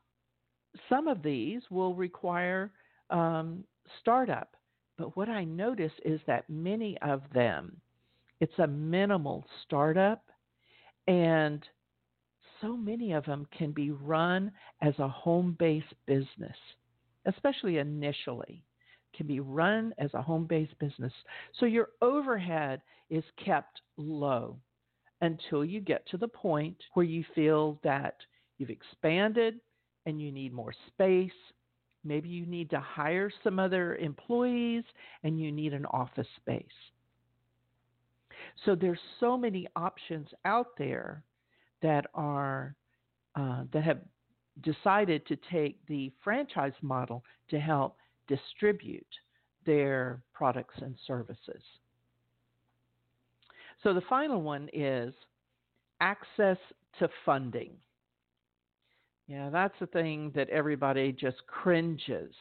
some 0.88 1.08
of 1.08 1.24
these 1.24 1.62
will 1.70 1.94
require 1.94 2.72
um, 3.10 3.64
startup, 4.00 4.56
but 4.98 5.16
what 5.16 5.30
I 5.30 5.44
notice 5.44 5.92
is 6.06 6.20
that 6.28 6.50
many 6.50 6.98
of 7.02 7.22
them, 7.34 7.78
it's 8.40 8.60
a 8.60 8.68
minimal 8.68 9.46
startup, 9.64 10.24
and 11.08 11.66
so 12.62 12.76
many 12.76 13.14
of 13.14 13.26
them 13.26 13.48
can 13.58 13.72
be 13.72 13.92
run 13.92 14.52
as 14.82 14.94
a 15.00 15.08
home 15.08 15.56
based 15.58 15.94
business, 16.06 16.56
especially 17.26 17.78
initially. 17.78 18.64
Can 19.16 19.28
be 19.28 19.40
run 19.40 19.94
as 19.98 20.14
a 20.14 20.22
home 20.22 20.46
based 20.46 20.78
business. 20.80 21.14
So 21.60 21.66
your 21.66 21.90
overhead 22.02 22.82
is 23.10 23.24
kept 23.44 23.82
low 23.98 24.58
until 25.22 25.66
you 25.66 25.82
get 25.82 26.08
to 26.08 26.18
the 26.18 26.28
point 26.28 26.78
where 26.94 27.06
you 27.06 27.26
feel 27.36 27.80
that 27.84 28.16
you've 28.58 28.70
expanded, 28.70 29.60
and 30.06 30.22
you 30.22 30.32
need 30.32 30.54
more 30.54 30.74
space. 30.88 31.32
Maybe 32.04 32.30
you 32.30 32.46
need 32.46 32.70
to 32.72 32.80
hire 32.80 33.32
some 33.44 33.60
other 33.60 33.96
employees 33.98 34.84
and 35.24 35.40
you 35.40 35.52
need 35.52 35.74
an 35.74 35.86
office 35.86 36.28
space. 36.38 36.66
So 38.66 38.76
there's 38.76 39.00
so 39.20 39.38
many 39.38 39.68
options 39.76 40.28
out 40.46 40.78
there 40.78 41.24
that 41.82 42.08
are 42.14 42.76
uh, 43.36 43.64
that 43.72 43.84
have 43.84 44.00
decided 44.62 45.26
to 45.28 45.38
take 45.52 45.86
the 45.88 46.12
franchise 46.24 46.74
model 46.82 47.24
to 47.50 47.60
help 47.60 47.98
distribute 48.30 49.06
their 49.66 50.22
products 50.34 50.76
and 50.82 50.96
services. 51.06 51.62
So 53.84 53.94
the 53.94 54.02
final 54.10 54.42
one 54.42 54.70
is 54.72 55.14
access 56.00 56.58
to 57.00 57.10
funding. 57.26 57.72
Yeah, 59.28 59.50
that's 59.50 59.76
the 59.80 59.88
thing 59.88 60.32
that 60.36 60.50
everybody 60.50 61.12
just 61.12 61.46
cringes 61.48 62.34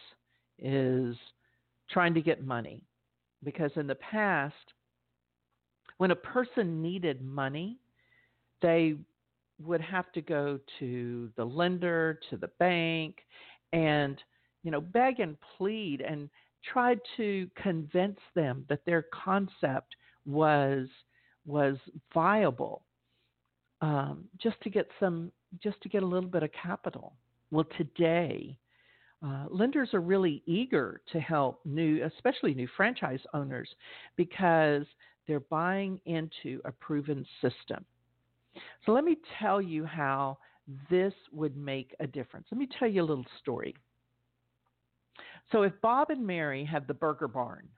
is 0.59 1.17
trying 1.91 2.15
to 2.15 2.23
get 2.23 2.45
money. 2.45 2.83
Because 3.45 3.71
in 3.77 3.87
the 3.87 3.95
past, 3.97 4.55
when 5.99 6.11
a 6.11 6.17
person 6.17 6.81
needed 6.81 7.23
money, 7.23 7.79
they 8.63 8.97
would 9.63 9.81
have 9.81 10.11
to 10.13 10.21
go 10.21 10.59
to 10.79 11.31
the 11.37 11.45
lender, 11.45 12.19
to 12.31 12.37
the 12.37 12.51
bank, 12.59 13.17
and 13.73 14.19
you 14.63 14.71
know, 14.71 14.81
beg 14.81 15.21
and 15.21 15.37
plead 15.57 16.01
and 16.01 16.29
try 16.73 16.97
to 17.17 17.49
convince 17.61 18.19
them 18.35 18.65
that 18.69 18.85
their 18.85 19.07
concept 19.13 19.97
was 20.27 20.89
was 21.47 21.77
viable 22.13 22.83
um, 23.81 24.25
just 24.41 24.61
to 24.63 24.71
get 24.71 24.89
some 25.01 25.33
just 25.63 25.81
to 25.83 25.89
get 25.89 26.03
a 26.03 26.07
little 26.07 26.29
bit 26.29 26.43
of 26.43 26.51
capital. 26.53 27.15
Well, 27.51 27.67
today, 27.79 28.59
uh, 29.25 29.47
lenders 29.51 29.95
are 29.95 30.01
really 30.01 30.43
eager 30.47 31.01
to 31.13 31.21
help 31.21 31.61
new, 31.65 32.05
especially 32.05 32.55
new 32.55 32.69
franchise 32.77 33.21
owners, 33.33 33.69
because 34.17 34.85
they're 35.27 35.41
buying 35.41 36.01
into 36.05 36.61
a 36.65 36.73
proven 36.73 37.25
system. 37.41 37.85
So 38.85 38.93
let 38.93 39.05
me 39.05 39.17
tell 39.39 39.63
you 39.63 39.85
how 39.85 40.39
this 40.91 41.15
would 41.33 41.57
make 41.57 41.95
a 42.01 42.07
difference. 42.07 42.47
Let 42.51 42.59
me 42.59 42.69
tell 42.79 42.89
you 42.89 43.03
a 43.03 43.05
little 43.05 43.27
story. 43.41 43.75
So 45.53 45.63
if 45.63 45.73
Bob 45.81 46.11
and 46.11 46.27
Mary 46.27 46.65
have 46.65 46.87
the 46.87 46.95
Burger 46.95 47.29
Barn, 47.29 47.69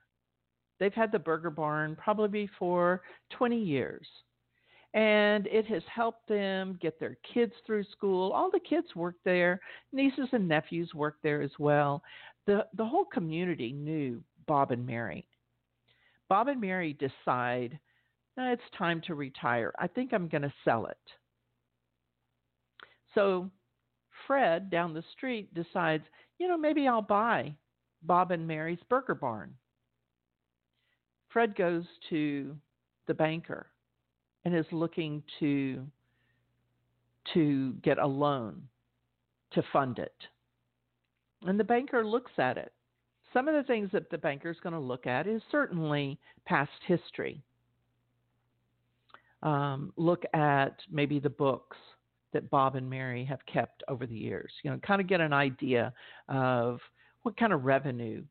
they've 0.79 0.93
had 0.93 1.11
the 1.11 1.19
Burger 1.19 1.49
Barn 1.49 1.95
probably 1.95 2.49
for 2.59 3.01
20 3.29 3.57
years 3.57 4.07
and 4.93 5.47
it 5.47 5.65
has 5.67 5.83
helped 5.93 6.27
them 6.27 6.77
get 6.81 6.99
their 6.99 7.17
kids 7.33 7.53
through 7.65 7.85
school. 7.85 8.31
All 8.31 8.51
the 8.51 8.59
kids 8.59 8.87
work 8.95 9.15
there, 9.23 9.61
nieces 9.93 10.27
and 10.33 10.47
nephews 10.47 10.93
work 10.93 11.15
there 11.23 11.41
as 11.41 11.51
well. 11.59 12.03
The 12.45 12.65
the 12.75 12.85
whole 12.85 13.05
community 13.05 13.71
knew 13.71 14.21
Bob 14.47 14.71
and 14.71 14.85
Mary. 14.85 15.27
Bob 16.27 16.47
and 16.49 16.59
Mary 16.59 16.93
decide 16.93 17.79
eh, 18.37 18.51
it's 18.51 18.61
time 18.77 19.01
to 19.07 19.15
retire. 19.15 19.73
I 19.79 19.87
think 19.87 20.13
I'm 20.13 20.27
going 20.27 20.41
to 20.41 20.53
sell 20.65 20.87
it. 20.87 20.97
So 23.15 23.49
Fred 24.27 24.69
down 24.69 24.93
the 24.93 25.03
street 25.13 25.53
decides, 25.53 26.03
you 26.37 26.47
know, 26.47 26.57
maybe 26.57 26.87
I'll 26.87 27.01
buy 27.01 27.55
Bob 28.03 28.31
and 28.31 28.47
Mary's 28.47 28.79
Burger 28.89 29.15
Barn. 29.15 29.53
Fred 31.29 31.55
goes 31.55 31.85
to 32.09 32.55
the 33.07 33.13
banker 33.13 33.67
and 34.45 34.55
is 34.55 34.65
looking 34.71 35.23
to 35.39 35.85
to 37.33 37.73
get 37.83 37.99
a 37.99 38.07
loan 38.07 38.63
to 39.53 39.63
fund 39.71 39.99
it. 39.99 40.15
And 41.43 41.59
the 41.59 41.63
banker 41.63 42.05
looks 42.05 42.31
at 42.37 42.57
it. 42.57 42.73
Some 43.33 43.47
of 43.47 43.53
the 43.53 43.63
things 43.63 43.89
that 43.93 44.09
the 44.09 44.17
banker 44.17 44.49
is 44.49 44.57
going 44.61 44.73
to 44.73 44.79
look 44.79 45.07
at 45.07 45.27
is 45.27 45.41
certainly 45.51 46.19
past 46.45 46.71
history. 46.85 47.43
Um, 49.43 49.93
look 49.95 50.23
at 50.33 50.77
maybe 50.91 51.19
the 51.19 51.29
books 51.29 51.77
that 52.33 52.49
Bob 52.49 52.75
and 52.75 52.89
Mary 52.89 53.25
have 53.25 53.45
kept 53.45 53.83
over 53.87 54.05
the 54.05 54.15
years. 54.15 54.51
You 54.63 54.71
know, 54.71 54.79
kind 54.79 55.01
of 55.01 55.07
get 55.07 55.21
an 55.21 55.33
idea 55.33 55.93
of 56.27 56.79
what 57.23 57.37
kind 57.37 57.53
of 57.53 57.65
revenue 57.65 58.23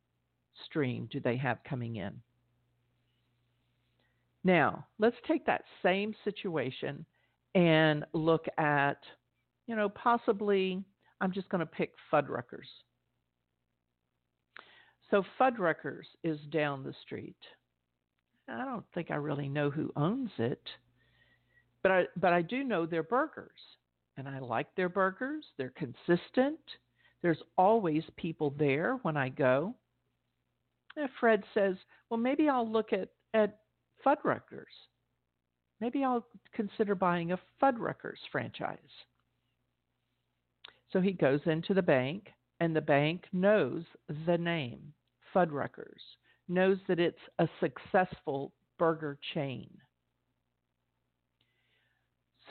stream 0.64 1.08
do 1.10 1.20
they 1.20 1.36
have 1.36 1.58
coming 1.68 1.96
in. 1.96 2.12
Now, 4.42 4.86
let's 4.98 5.16
take 5.28 5.44
that 5.46 5.64
same 5.82 6.14
situation 6.24 7.04
and 7.54 8.04
look 8.12 8.46
at, 8.58 8.98
you 9.66 9.76
know, 9.76 9.88
possibly, 9.88 10.82
I'm 11.20 11.32
just 11.32 11.48
going 11.50 11.60
to 11.60 11.66
pick 11.66 11.92
Fuddruckers. 12.12 12.68
So 15.10 15.24
Fuddruckers 15.38 16.06
is 16.24 16.38
down 16.50 16.84
the 16.84 16.94
street. 17.02 17.36
I 18.48 18.64
don't 18.64 18.84
think 18.94 19.10
I 19.10 19.16
really 19.16 19.48
know 19.48 19.70
who 19.70 19.92
owns 19.94 20.30
it, 20.38 20.62
but 21.82 21.92
I, 21.92 22.04
but 22.16 22.32
I 22.32 22.42
do 22.42 22.64
know 22.64 22.86
their 22.86 23.02
burgers, 23.02 23.50
and 24.16 24.28
I 24.28 24.38
like 24.38 24.74
their 24.74 24.88
burgers. 24.88 25.44
They're 25.56 25.72
consistent. 25.76 26.58
There's 27.22 27.42
always 27.58 28.02
people 28.16 28.54
there 28.58 28.98
when 29.02 29.16
I 29.16 29.28
go. 29.28 29.74
And 30.96 31.08
Fred 31.18 31.44
says, 31.54 31.76
"Well, 32.08 32.18
maybe 32.18 32.48
I'll 32.48 32.68
look 32.68 32.92
at 32.92 33.10
at 33.34 33.60
Fuddruckers. 34.04 34.88
Maybe 35.80 36.04
I'll 36.04 36.26
consider 36.52 36.94
buying 36.94 37.32
a 37.32 37.40
Fuddruckers 37.60 38.18
franchise. 38.30 38.78
So 40.92 41.00
he 41.00 41.12
goes 41.12 41.40
into 41.46 41.74
the 41.74 41.82
bank, 41.82 42.32
and 42.58 42.74
the 42.74 42.80
bank 42.80 43.24
knows 43.32 43.84
the 44.26 44.36
name, 44.36 44.92
Fuddruckers, 45.34 46.00
knows 46.48 46.78
that 46.88 46.98
it's 46.98 47.20
a 47.38 47.48
successful 47.60 48.52
burger 48.78 49.18
chain. 49.34 49.70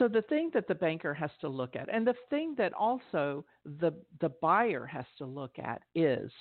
So 0.00 0.08
the 0.08 0.22
thing 0.22 0.50
that 0.54 0.66
the 0.66 0.74
banker 0.74 1.12
has 1.12 1.30
to 1.42 1.48
look 1.50 1.76
at, 1.76 1.92
and 1.92 2.06
the 2.06 2.14
thing 2.30 2.54
that 2.56 2.72
also 2.72 3.44
the 3.66 3.92
the 4.22 4.30
buyer 4.40 4.86
has 4.86 5.04
to 5.18 5.26
look 5.26 5.58
at 5.58 5.82
is 5.94 6.32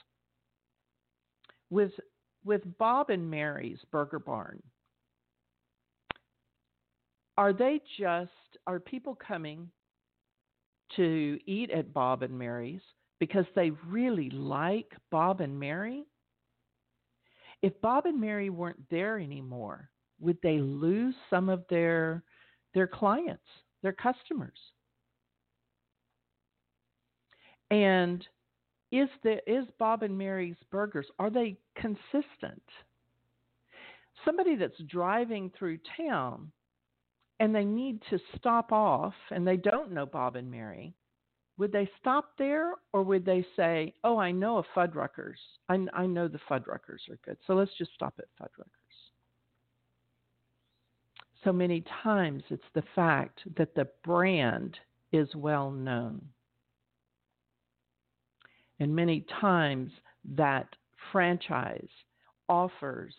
with 1.69 1.91
with 2.45 2.61
Bob 2.77 3.09
and 3.09 3.29
Mary's 3.29 3.79
Burger 3.91 4.19
Barn, 4.19 4.63
are 7.37 7.51
they 7.51 7.81
just 7.99 8.31
are 8.65 8.79
people 8.79 9.13
coming 9.13 9.69
to 10.95 11.37
eat 11.45 11.69
at 11.69 11.93
Bob 11.93 12.23
and 12.23 12.39
Mary's 12.39 12.81
because 13.19 13.45
they 13.55 13.71
really 13.89 14.29
like 14.29 14.93
Bob 15.11 15.41
and 15.41 15.59
Mary? 15.59 16.05
If 17.61 17.73
Bob 17.81 18.05
and 18.05 18.21
Mary 18.21 18.49
weren't 18.49 18.89
there 18.89 19.19
anymore, 19.19 19.89
would 20.21 20.37
they 20.41 20.59
lose 20.59 21.15
some 21.29 21.49
of 21.49 21.65
their 21.69 22.23
their 22.73 22.87
clients, 22.87 23.43
their 23.81 23.93
customers? 23.93 24.57
And 27.71 28.25
is 28.91 29.09
the 29.23 29.37
is 29.51 29.65
Bob 29.77 30.03
and 30.03 30.17
Mary's 30.17 30.57
burgers 30.71 31.05
are 31.19 31.29
they 31.29 31.57
consistent? 31.75 32.63
Somebody 34.25 34.55
that's 34.55 34.81
driving 34.87 35.51
through 35.57 35.79
town 35.95 36.51
and 37.39 37.55
they 37.55 37.63
need 37.63 38.01
to 38.09 38.19
stop 38.37 38.71
off 38.71 39.13
and 39.31 39.47
they 39.47 39.55
don't 39.57 39.91
know 39.91 40.05
Bob 40.05 40.35
and 40.35 40.49
Mary, 40.49 40.93
would 41.57 41.71
they 41.71 41.89
stop 41.99 42.31
there 42.37 42.73
or 42.91 43.03
would 43.03 43.23
they 43.23 43.45
say, 43.55 43.93
"Oh, 44.03 44.17
I 44.17 44.31
know 44.31 44.57
a 44.57 44.63
Fuddruckers. 44.75 45.37
I, 45.69 45.85
I 45.93 46.05
know 46.07 46.27
the 46.27 46.39
Fuddruckers 46.49 47.07
are 47.09 47.19
good, 47.23 47.37
so 47.45 47.53
let's 47.53 47.71
just 47.77 47.93
stop 47.93 48.15
at 48.17 48.25
Fuddruckers." 48.41 48.78
So 51.43 51.53
many 51.53 51.83
times 52.03 52.43
it's 52.49 52.61
the 52.73 52.83
fact 52.95 53.39
that 53.55 53.73
the 53.75 53.87
brand 54.03 54.77
is 55.11 55.33
well 55.35 55.71
known. 55.71 56.21
And 58.79 58.95
many 58.95 59.25
times 59.39 59.91
that 60.35 60.67
franchise 61.11 61.87
offers 62.47 63.13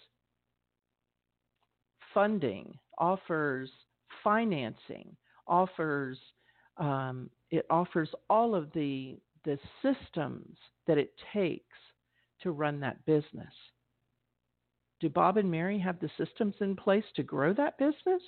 funding, 2.15 2.79
offers 2.99 3.71
financing, 4.23 5.17
offers 5.47 6.19
um, 6.77 7.29
it 7.51 7.67
offers 7.69 8.09
all 8.29 8.55
of 8.55 8.73
the 8.73 9.19
the 9.45 9.59
systems 9.83 10.57
that 10.87 10.99
it 10.99 11.13
takes 11.33 11.77
to 12.43 12.51
run 12.53 12.81
that 12.81 13.05
business. 13.07 13.53
Do 15.01 15.09
Bob 15.09 15.39
and 15.39 15.51
Mary 15.51 15.79
have 15.79 15.99
the 15.99 16.11
systems 16.19 16.55
in 16.61 16.77
place 16.77 17.05
to 17.17 17.23
grow 17.23 17.55
that 17.55 17.79
business? 17.79 18.23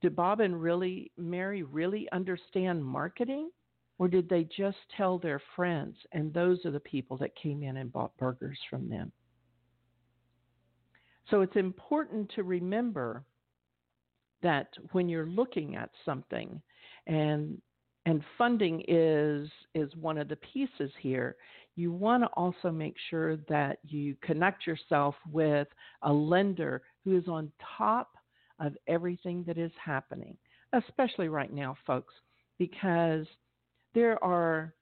Do 0.00 0.08
Bob 0.08 0.40
and 0.40 0.60
really 0.60 1.12
Mary 1.18 1.62
really 1.62 2.08
understand 2.10 2.84
marketing? 2.84 3.50
Or 3.98 4.08
did 4.08 4.30
they 4.30 4.44
just 4.44 4.78
tell 4.96 5.18
their 5.18 5.42
friends 5.54 5.94
and 6.12 6.32
those 6.32 6.64
are 6.64 6.70
the 6.70 6.80
people 6.80 7.18
that 7.18 7.36
came 7.36 7.62
in 7.62 7.76
and 7.76 7.92
bought 7.92 8.16
burgers 8.16 8.58
from 8.70 8.88
them? 8.88 9.12
So 11.28 11.42
it's 11.42 11.56
important 11.56 12.30
to 12.34 12.42
remember 12.42 13.24
that 14.42 14.68
when 14.92 15.08
you're 15.08 15.26
looking 15.26 15.76
at 15.76 15.90
something 16.04 16.62
and 17.06 17.60
and 18.06 18.24
funding 18.38 18.82
is 18.88 19.48
is 19.74 19.94
one 19.96 20.16
of 20.16 20.28
the 20.28 20.36
pieces 20.36 20.90
here 21.00 21.36
you 21.76 21.92
want 21.92 22.22
to 22.22 22.28
also 22.34 22.70
make 22.70 22.96
sure 23.08 23.36
that 23.48 23.78
you 23.84 24.16
connect 24.22 24.66
yourself 24.66 25.14
with 25.30 25.68
a 26.02 26.12
lender 26.12 26.82
who 27.04 27.16
is 27.16 27.28
on 27.28 27.50
top 27.78 28.10
of 28.60 28.76
everything 28.86 29.44
that 29.46 29.58
is 29.58 29.72
happening 29.82 30.36
especially 30.72 31.28
right 31.28 31.52
now 31.52 31.76
folks 31.86 32.14
because 32.58 33.26
there 33.94 34.22
are 34.22 34.74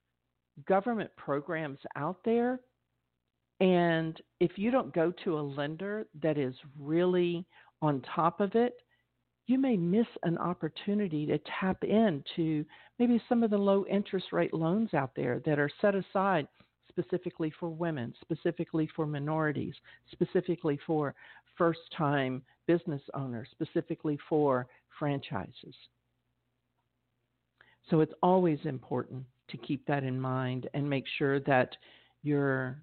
government 0.67 1.09
programs 1.17 1.79
out 1.95 2.17
there 2.25 2.59
and 3.59 4.19
if 4.39 4.51
you 4.55 4.71
don't 4.71 4.93
go 4.93 5.11
to 5.23 5.37
a 5.37 5.41
lender 5.41 6.07
that 6.21 6.37
is 6.37 6.55
really 6.79 7.45
on 7.81 8.01
top 8.15 8.39
of 8.39 8.55
it, 8.55 8.73
you 9.47 9.57
may 9.57 9.75
miss 9.75 10.07
an 10.23 10.37
opportunity 10.37 11.25
to 11.25 11.39
tap 11.59 11.83
into 11.83 12.63
maybe 12.99 13.21
some 13.27 13.43
of 13.43 13.49
the 13.49 13.57
low 13.57 13.85
interest 13.87 14.27
rate 14.31 14.53
loans 14.53 14.93
out 14.93 15.11
there 15.15 15.41
that 15.45 15.59
are 15.59 15.69
set 15.81 15.95
aside 15.95 16.47
specifically 16.99 17.51
for 17.59 17.69
women, 17.69 18.13
specifically 18.21 18.89
for 18.95 19.05
minorities, 19.05 19.73
specifically 20.11 20.79
for 20.85 21.15
first 21.57 21.79
time 21.97 22.41
business 22.67 23.01
owners, 23.13 23.47
specifically 23.51 24.17
for 24.27 24.67
franchises. 24.97 25.75
So 27.89 28.01
it's 28.01 28.13
always 28.21 28.59
important 28.65 29.23
to 29.49 29.57
keep 29.57 29.85
that 29.87 30.03
in 30.03 30.19
mind 30.19 30.69
and 30.73 30.89
make 30.89 31.05
sure 31.17 31.39
that 31.41 31.75
you're 32.21 32.81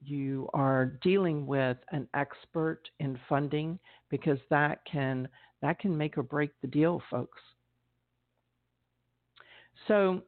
you 0.00 0.48
are 0.54 0.92
dealing 1.02 1.44
with 1.44 1.76
an 1.90 2.08
expert 2.14 2.82
in 3.00 3.18
funding 3.28 3.78
because 4.10 4.38
that 4.48 4.78
can 4.90 5.28
that 5.60 5.80
can 5.80 5.96
make 5.96 6.16
or 6.16 6.22
break 6.22 6.50
the 6.60 6.68
deal 6.68 7.02
folks 7.10 7.40
so 9.88 10.22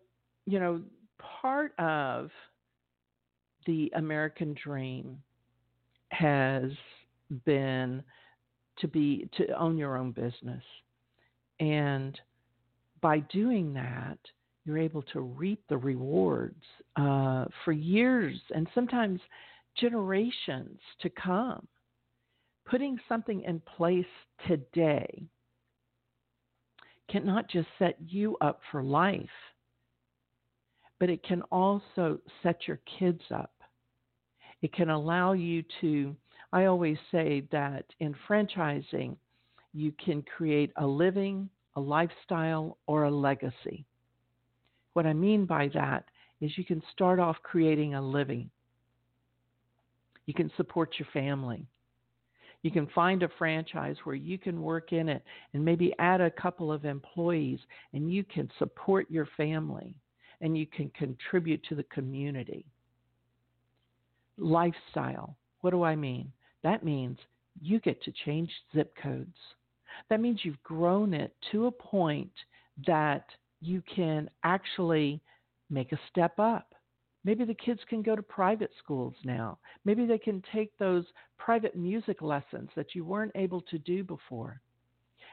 you 0.45 0.59
know 0.59 0.83
part 1.41 1.73
of 1.79 2.31
the 3.67 3.93
american 3.97 4.55
dream 4.63 5.19
has 6.11 6.71
been 7.45 8.03
to 8.79 8.89
be 8.89 9.29
to 9.37 9.51
own 9.53 9.77
your 9.77 9.97
own 9.97 10.11
business 10.11 10.63
and 11.61 12.21
by 13.01 13.19
doing 13.21 13.73
that 13.73 14.19
you're 14.65 14.79
able 14.79 15.03
to 15.03 15.21
reap 15.21 15.63
the 15.69 15.77
rewards 15.77 16.63
uh, 16.97 17.47
for 17.65 17.73
years 17.73 18.39
and 18.55 18.69
sometimes 18.75 19.21
generations 19.77 20.79
to 21.01 21.11
come. 21.11 21.67
Putting 22.67 22.99
something 23.09 23.43
in 23.43 23.61
place 23.77 24.05
today 24.47 25.25
cannot 27.11 27.49
just 27.49 27.69
set 27.79 27.97
you 28.07 28.37
up 28.41 28.61
for 28.71 28.83
life, 28.83 29.29
but 31.01 31.11
it 31.11 31.25
can 31.25 31.43
also 31.51 32.21
set 32.43 32.69
your 32.69 32.79
kids 32.99 33.23
up. 33.35 33.53
It 34.63 34.73
can 34.73 34.91
allow 34.91 35.33
you 35.33 35.65
to, 35.81 36.15
I 36.53 36.67
always 36.67 36.99
say 37.11 37.49
that 37.51 37.87
in 37.99 38.15
franchising, 38.29 39.17
you 39.73 39.93
can 40.05 40.23
create 40.23 40.73
a 40.77 40.87
living, 40.87 41.49
a 41.75 41.81
lifestyle, 41.81 42.79
or 42.87 43.05
a 43.05 43.11
legacy. 43.11 43.85
What 44.93 45.07
I 45.07 45.15
mean 45.15 45.47
by 45.47 45.69
that 45.75 46.05
is 46.41 46.57
you 46.57 46.65
can 46.65 46.83
start 46.93 47.19
off 47.19 47.37
creating 47.43 47.95
a 47.95 48.03
living 48.03 48.51
you 50.31 50.35
can 50.35 50.53
support 50.57 50.95
your 50.97 51.09
family. 51.13 51.67
You 52.63 52.71
can 52.71 52.87
find 52.95 53.25
a 53.25 53.29
franchise 53.37 53.97
where 54.05 54.15
you 54.15 54.39
can 54.39 54.63
work 54.63 54.93
in 54.93 55.09
it 55.09 55.25
and 55.55 55.65
maybe 55.65 55.93
add 55.99 56.21
a 56.21 56.31
couple 56.31 56.71
of 56.71 56.85
employees 56.85 57.59
and 57.95 58.13
you 58.13 58.23
can 58.23 58.49
support 58.57 59.11
your 59.11 59.27
family 59.37 59.93
and 60.41 60.57
you 60.57 60.67
can 60.67 60.91
contribute 60.91 61.63
to 61.69 61.75
the 61.75 61.83
community. 61.85 62.65
Lifestyle. 64.39 65.37
What 65.61 65.71
do 65.71 65.83
I 65.83 65.95
mean? 65.95 66.33
That 66.63 66.85
means 66.85 67.19
you 67.61 67.81
get 67.81 68.03
to 68.05 68.13
change 68.25 68.51
zip 68.75 68.95
codes. 69.03 69.37
That 70.09 70.21
means 70.21 70.41
you've 70.43 70.63
grown 70.63 71.13
it 71.13 71.35
to 71.53 71.67
a 71.67 71.73
point 71.73 72.33
that 72.87 73.25
you 73.61 73.83
can 73.95 74.31
actually 74.45 75.21
make 75.69 75.93
a 75.93 76.01
step 76.11 76.39
up. 76.39 76.75
Maybe 77.25 77.45
the 77.45 77.55
kids 77.55 77.81
can 77.89 78.03
go 78.03 78.17
to 78.17 78.23
private 78.23 78.71
schools 78.83 79.15
now. 79.25 79.59
Maybe 79.85 80.07
they 80.07 80.19
can 80.19 80.43
take 80.53 80.77
those 80.79 81.05
private 81.39 81.77
music 81.77 82.23
lessons 82.23 82.71
that 82.77 82.95
you 82.95 83.05
weren't 83.05 83.33
able 83.35 83.61
to 83.63 83.79
do 83.79 84.03
before. 84.03 84.61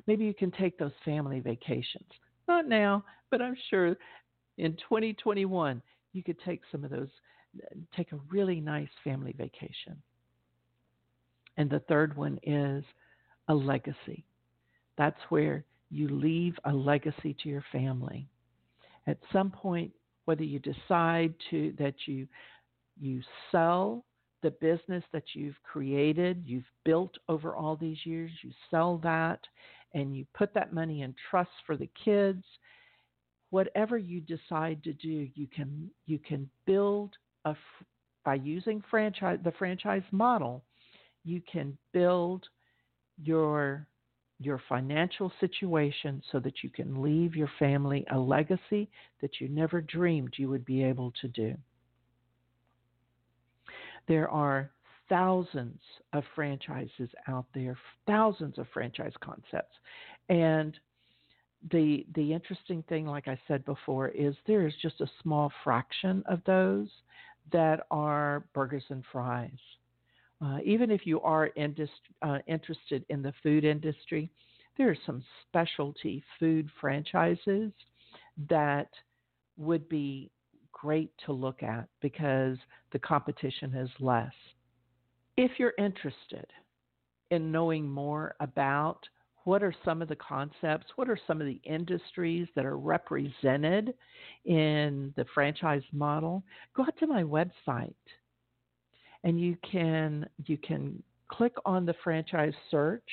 Maybe 0.06 0.26
you 0.26 0.34
can 0.34 0.52
take 0.52 0.78
those 0.78 0.92
family 1.06 1.40
vacations. 1.40 2.10
Not 2.48 2.68
now, 2.68 3.06
but 3.32 3.42
I'm 3.42 3.56
sure 3.70 3.98
in 4.58 4.74
2021 4.74 5.82
you 6.14 6.24
could 6.24 6.40
take 6.44 6.62
some 6.72 6.84
of 6.84 6.90
those, 6.90 7.10
take 7.96 8.12
a 8.12 8.20
really 8.30 8.60
nice 8.60 8.90
family 9.04 9.34
vacation. 9.38 10.02
And 11.58 11.70
the 11.70 11.80
third 11.82 12.16
one 12.16 12.40
is 12.44 12.84
a 13.48 13.54
legacy. 13.54 14.26
That's 14.98 15.20
where 15.30 15.64
you 15.90 16.10
leave 16.10 16.56
a 16.66 16.74
legacy 16.74 17.36
to 17.44 17.50
your 17.50 17.64
family. 17.72 18.28
At 19.06 19.18
some 19.32 19.52
point, 19.52 19.92
whether 20.26 20.44
you 20.44 20.60
decide 20.60 21.34
to 21.50 21.74
that 21.80 21.96
you 22.06 22.28
you 23.00 23.22
sell 23.52 24.04
the 24.44 24.52
business 24.52 25.04
that 25.14 25.24
you've 25.34 25.62
created, 25.64 26.44
you've 26.46 26.70
built 26.84 27.16
over 27.30 27.56
all 27.56 27.76
these 27.76 28.06
years, 28.06 28.32
you 28.44 28.52
sell 28.70 28.98
that 29.04 29.40
and 29.94 30.16
you 30.16 30.26
put 30.38 30.54
that 30.54 30.74
money 30.74 31.02
in 31.02 31.16
trust 31.30 31.52
for 31.66 31.78
the 31.78 31.90
kids. 32.04 32.44
Whatever 33.50 33.98
you 33.98 34.22
decide 34.22 34.84
to 34.84 34.94
do, 34.94 35.28
you 35.36 35.48
can 35.48 35.90
you 36.06 36.20
can 36.20 36.50
build 36.66 37.12
a 37.46 37.56
by 38.26 38.36
using 38.36 38.84
franchise 38.90 39.40
the 39.44 39.54
franchise 39.54 40.04
model, 40.12 40.64
you 41.24 41.42
can 41.52 41.78
build 41.94 42.46
your 43.24 43.88
your 44.40 44.62
financial 44.70 45.32
situation 45.40 46.22
so 46.32 46.40
that 46.40 46.64
you 46.64 46.70
can 46.70 47.02
leave 47.02 47.36
your 47.36 47.50
family 47.58 48.06
a 48.12 48.18
legacy 48.18 48.90
that 49.22 49.40
you 49.40 49.50
never 49.50 49.82
dreamed 49.82 50.34
you 50.38 50.50
would 50.50 50.66
be 50.66 50.84
able 50.84 51.12
to 51.22 51.28
do. 51.30 51.56
There 54.08 54.30
are 54.30 54.70
thousands 55.10 55.80
of 56.14 56.24
franchises 56.36 57.10
out 57.28 57.46
there, 57.54 57.78
thousands 58.06 58.58
of 58.58 58.68
franchise 58.74 59.14
concepts. 59.22 59.76
And 60.30 60.78
the 61.72 62.06
the 62.16 62.34
interesting 62.34 62.84
thing 62.88 63.06
like 63.06 63.28
I 63.28 63.40
said 63.48 63.66
before 63.66 64.10
is 64.10 64.36
there 64.46 64.68
is 64.68 64.74
just 64.82 65.02
a 65.02 65.10
small 65.22 65.52
fraction 65.64 66.24
of 66.28 66.42
those 66.46 66.88
that 67.52 67.86
are 67.92 68.46
burgers 68.54 68.84
and 68.90 69.04
fries. 69.12 69.50
Uh, 70.44 70.60
even 70.64 70.92
if 70.92 71.06
you 71.06 71.20
are 71.22 71.50
indust- 71.58 71.90
uh, 72.22 72.40
interested 72.46 73.04
in 73.10 73.22
the 73.24 73.34
food 73.42 73.64
industry, 73.66 74.30
there 74.78 74.90
are 74.90 74.98
some 75.06 75.24
specialty 75.48 76.24
food 76.40 76.70
franchises 76.80 77.72
that 78.50 78.90
would 79.58 79.90
be 79.90 80.30
great 80.72 81.12
to 81.26 81.34
look 81.34 81.64
at 81.64 81.88
because 82.02 82.58
the 82.92 83.00
competition 83.00 83.74
is 83.74 83.90
less. 84.00 84.34
If 85.38 85.52
you're 85.58 85.74
interested 85.80 86.46
in 87.32 87.52
knowing 87.52 87.90
more 87.90 88.36
about 88.40 89.00
what 89.48 89.64
are 89.64 89.74
some 89.86 90.02
of 90.02 90.10
the 90.10 90.16
concepts, 90.18 90.88
what 90.98 91.10
are 91.10 91.18
some 91.26 91.40
of 91.40 91.48
the 91.48 91.62
industries 91.64 92.50
that 92.54 92.66
are 92.66 92.78
represented 92.78 93.94
in 94.44 95.14
the 95.16 95.24
franchise 95.34 95.84
model, 95.94 96.44
go 96.76 96.84
out 96.84 96.98
to 97.00 97.08
my 97.08 97.24
website 97.24 97.94
and 99.24 99.40
you 99.40 99.56
can 99.72 100.28
you 100.48 100.58
can 100.58 101.02
click 101.30 101.54
on 101.66 101.86
the 101.86 101.96
franchise 102.04 102.54
search 102.70 103.10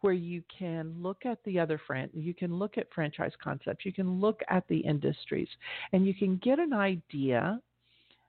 where 0.00 0.12
you 0.12 0.44
can 0.56 0.94
look 0.96 1.26
at 1.26 1.38
the 1.44 1.58
other 1.58 1.80
fran 1.88 2.08
you 2.14 2.32
can 2.32 2.54
look 2.54 2.78
at 2.78 2.86
franchise 2.94 3.32
concepts 3.42 3.84
you 3.84 3.92
can 3.92 4.20
look 4.20 4.40
at 4.48 4.66
the 4.68 4.78
industries 4.78 5.48
and 5.92 6.06
you 6.06 6.14
can 6.14 6.36
get 6.36 6.58
an 6.58 6.72
idea 6.72 7.60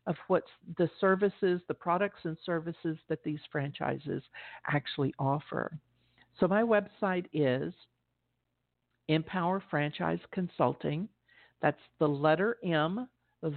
of 0.08 0.16
what's 0.28 0.50
the 0.78 0.90
services 1.00 1.62
the 1.68 1.74
products 1.74 2.20
and 2.24 2.38
services 2.46 2.98
that 3.08 3.24
these 3.24 3.40
franchises 3.52 4.24
actually 4.68 5.14
offer 5.20 5.72
so 6.40 6.48
my 6.48 6.64
website 6.64 7.26
is 7.34 7.74
Mpower 9.10 9.62
franchise 9.70 10.20
consulting 10.32 11.08
that's 11.62 11.78
the 12.00 12.08
letter 12.08 12.58
m 12.64 13.08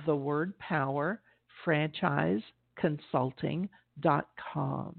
the 0.06 0.14
word 0.14 0.56
power 0.58 1.20
franchise 1.64 2.42
consulting.com. 2.76 4.96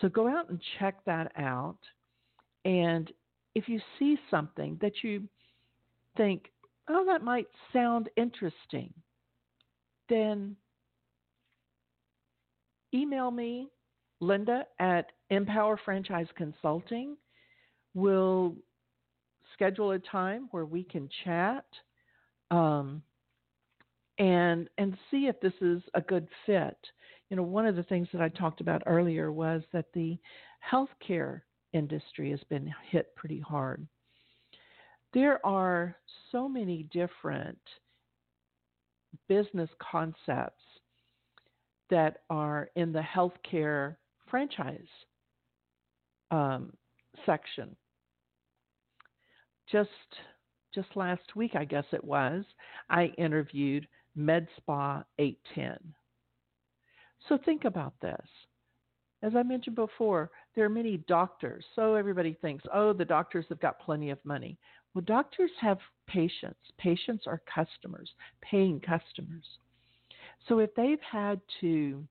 So 0.00 0.08
go 0.08 0.26
out 0.28 0.50
and 0.50 0.60
check 0.78 1.04
that 1.04 1.32
out. 1.36 1.78
And 2.64 3.12
if 3.54 3.68
you 3.68 3.80
see 3.98 4.16
something 4.30 4.78
that 4.80 4.92
you 5.02 5.28
think, 6.16 6.50
oh, 6.88 7.04
that 7.06 7.22
might 7.22 7.48
sound 7.72 8.08
interesting, 8.16 8.92
then 10.08 10.56
email 12.94 13.30
me, 13.30 13.68
Linda 14.22 14.64
at 14.78 15.12
Mpower 15.30 15.76
Franchise 15.84 16.28
Consulting. 16.36 17.16
We'll 17.92 18.54
schedule 19.52 19.90
a 19.90 19.98
time 19.98 20.48
where 20.52 20.64
we 20.64 20.84
can 20.84 21.08
chat. 21.24 21.64
Um, 22.50 23.02
and 24.18 24.68
and 24.78 24.96
see 25.10 25.26
if 25.26 25.40
this 25.40 25.54
is 25.60 25.82
a 25.94 26.00
good 26.00 26.28
fit. 26.46 26.76
You 27.28 27.36
know, 27.36 27.42
one 27.42 27.66
of 27.66 27.76
the 27.76 27.82
things 27.82 28.08
that 28.12 28.22
I 28.22 28.28
talked 28.28 28.60
about 28.60 28.82
earlier 28.86 29.32
was 29.32 29.62
that 29.72 29.86
the 29.94 30.18
healthcare 30.70 31.40
industry 31.72 32.30
has 32.30 32.40
been 32.48 32.72
hit 32.90 33.14
pretty 33.16 33.40
hard. 33.40 33.86
There 35.14 35.44
are 35.44 35.96
so 36.30 36.48
many 36.48 36.84
different 36.92 37.58
business 39.28 39.70
concepts 39.80 40.62
that 41.90 42.18
are 42.30 42.70
in 42.76 42.92
the 42.92 43.02
healthcare 43.02 43.96
franchise 44.32 44.88
um, 46.30 46.72
section. 47.26 47.76
Just 49.70 49.90
just 50.74 50.88
last 50.96 51.36
week, 51.36 51.52
I 51.54 51.66
guess 51.66 51.84
it 51.92 52.02
was, 52.02 52.44
I 52.88 53.12
interviewed 53.18 53.86
MedSpa 54.18 55.04
810. 55.18 55.76
So 57.28 57.38
think 57.44 57.66
about 57.66 57.92
this. 58.00 58.26
As 59.22 59.36
I 59.36 59.42
mentioned 59.42 59.76
before, 59.76 60.30
there 60.56 60.64
are 60.64 60.70
many 60.70 60.96
doctors. 61.06 61.62
So 61.76 61.94
everybody 61.94 62.38
thinks, 62.40 62.64
oh, 62.72 62.94
the 62.94 63.04
doctors 63.04 63.44
have 63.50 63.60
got 63.60 63.80
plenty 63.80 64.08
of 64.08 64.18
money. 64.24 64.56
Well, 64.94 65.04
doctors 65.06 65.50
have 65.60 65.76
patients. 66.08 66.58
Patients 66.78 67.24
are 67.26 67.42
customers, 67.54 68.10
paying 68.40 68.80
customers. 68.80 69.44
So 70.48 70.58
if 70.58 70.74
they've 70.74 70.98
had 71.02 71.38
to 71.60 72.02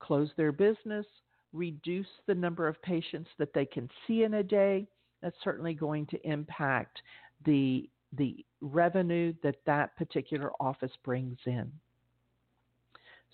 close 0.00 0.30
their 0.36 0.52
business, 0.52 1.06
reduce 1.52 2.06
the 2.26 2.34
number 2.34 2.68
of 2.68 2.80
patients 2.82 3.30
that 3.38 3.52
they 3.54 3.64
can 3.64 3.88
see 4.06 4.24
in 4.24 4.34
a 4.34 4.42
day, 4.42 4.86
that's 5.22 5.36
certainly 5.42 5.74
going 5.74 6.06
to 6.06 6.28
impact 6.28 7.02
the 7.44 7.88
the 8.16 8.44
revenue 8.62 9.34
that 9.42 9.56
that 9.66 9.94
particular 9.96 10.50
office 10.60 10.92
brings 11.04 11.36
in. 11.44 11.70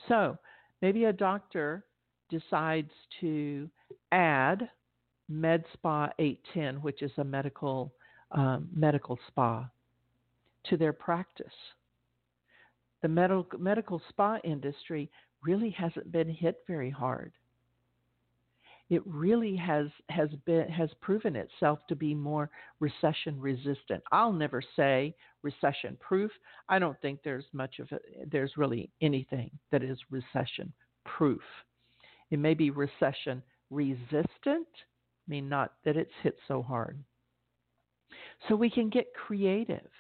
So, 0.09 0.37
maybe 0.83 1.05
a 1.05 1.13
doctor 1.13 1.85
decides 2.29 2.91
to 3.21 3.71
add 4.11 4.69
MedSpa 5.31 6.11
810, 6.19 6.83
which 6.83 7.03
is 7.03 7.13
a 7.19 7.25
medical 7.25 7.93
um, 8.33 8.69
medical 8.75 9.19
spa, 9.29 9.69
to 10.67 10.77
their 10.77 10.93
practice. 10.93 11.47
The 13.03 13.09
medical 13.09 13.59
medical 13.59 14.03
spa 14.09 14.39
industry 14.43 15.11
really 15.45 15.71
hasn't 15.71 16.11
been 16.11 16.29
hit 16.29 16.57
very 16.67 16.91
hard. 16.91 17.33
It 18.91 19.03
really 19.07 19.57
has 19.57 19.87
has 20.11 20.29
been 20.45 20.69
has 20.69 20.91
proven 21.01 21.37
itself 21.37 21.81
to 21.89 21.97
be 21.97 22.15
more 22.15 22.51
recession 22.81 23.41
resistant. 23.41 24.03
I'll 24.13 24.33
never 24.33 24.63
say 24.77 25.15
recession 25.43 25.97
proof. 26.01 26.31
I 26.69 26.79
don't 26.79 27.01
think 27.01 27.21
there's 27.23 27.47
much 27.53 27.79
of. 27.79 27.89
There's 28.31 28.53
really 28.57 28.91
anything 29.01 29.51
that 29.73 29.83
is 29.83 29.99
recession 30.11 30.73
proof. 31.07 31.43
It 32.31 32.39
may 32.39 32.55
be 32.55 32.71
recession 32.71 33.43
resistant, 33.71 34.69
I 35.27 35.29
mean 35.29 35.49
not 35.49 35.73
that 35.85 35.97
it's 35.97 36.13
hit 36.23 36.37
so 36.47 36.63
hard. 36.63 37.03
So 38.49 38.55
we 38.55 38.71
can 38.71 38.91
get 38.91 39.07
creative. 39.15 39.91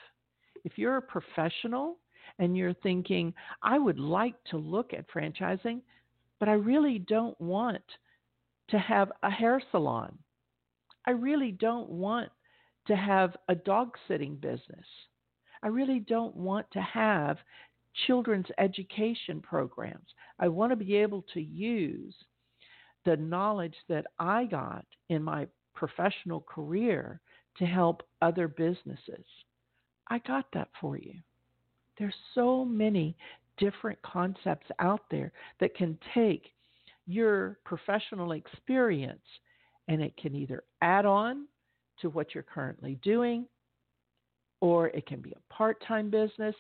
If 0.64 0.78
you're 0.78 0.96
a 0.96 1.02
professional 1.02 1.98
and 2.38 2.56
you're 2.56 2.74
thinking, 2.74 3.32
I 3.62 3.78
would 3.78 3.98
like 3.98 4.34
to 4.50 4.56
look 4.56 4.92
at 4.92 5.08
franchising, 5.10 5.80
but 6.40 6.48
I 6.48 6.54
really 6.54 6.98
don't 6.98 7.38
want 7.40 7.82
to 8.68 8.78
have 8.78 9.12
a 9.22 9.30
hair 9.30 9.62
salon. 9.70 10.18
I 11.06 11.12
really 11.12 11.52
don't 11.52 11.88
want 11.88 12.30
to 12.86 12.96
have 12.96 13.36
a 13.48 13.54
dog 13.54 13.96
sitting 14.08 14.36
business. 14.36 14.86
I 15.62 15.68
really 15.68 16.00
don't 16.00 16.36
want 16.36 16.70
to 16.72 16.80
have 16.80 17.38
children's 18.06 18.46
education 18.58 19.40
programs. 19.40 20.08
I 20.38 20.48
want 20.48 20.72
to 20.72 20.76
be 20.76 20.96
able 20.96 21.24
to 21.34 21.40
use 21.40 22.14
the 23.04 23.16
knowledge 23.16 23.76
that 23.88 24.06
I 24.18 24.44
got 24.44 24.84
in 25.08 25.22
my 25.22 25.46
professional 25.74 26.40
career 26.40 27.20
to 27.58 27.66
help 27.66 28.02
other 28.20 28.48
businesses. 28.48 29.24
I 30.08 30.18
got 30.20 30.46
that 30.54 30.68
for 30.80 30.96
you. 30.96 31.14
There's 31.98 32.14
so 32.34 32.64
many 32.64 33.16
different 33.58 34.00
concepts 34.02 34.66
out 34.78 35.02
there 35.10 35.32
that 35.60 35.76
can 35.76 35.98
take 36.14 36.50
your 37.06 37.58
professional 37.64 38.32
experience 38.32 39.22
and 39.88 40.02
it 40.02 40.16
can 40.16 40.34
either 40.34 40.64
add 40.80 41.06
on 41.06 41.46
to 42.00 42.08
what 42.10 42.34
you're 42.34 42.42
currently 42.42 42.98
doing 43.02 43.46
or 44.60 44.88
it 44.88 45.06
can 45.06 45.20
be 45.20 45.32
a 45.32 45.52
part 45.52 45.82
time 45.86 46.10
business 46.10 46.54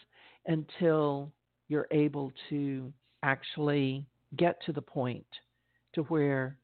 until 0.46 1.32
you're 1.68 1.88
able 1.90 2.32
to 2.50 2.92
actually 3.22 4.04
get 4.36 4.60
to 4.66 4.72
the 4.72 4.82
point 4.82 5.26
to 5.94 6.02
where 6.02 6.56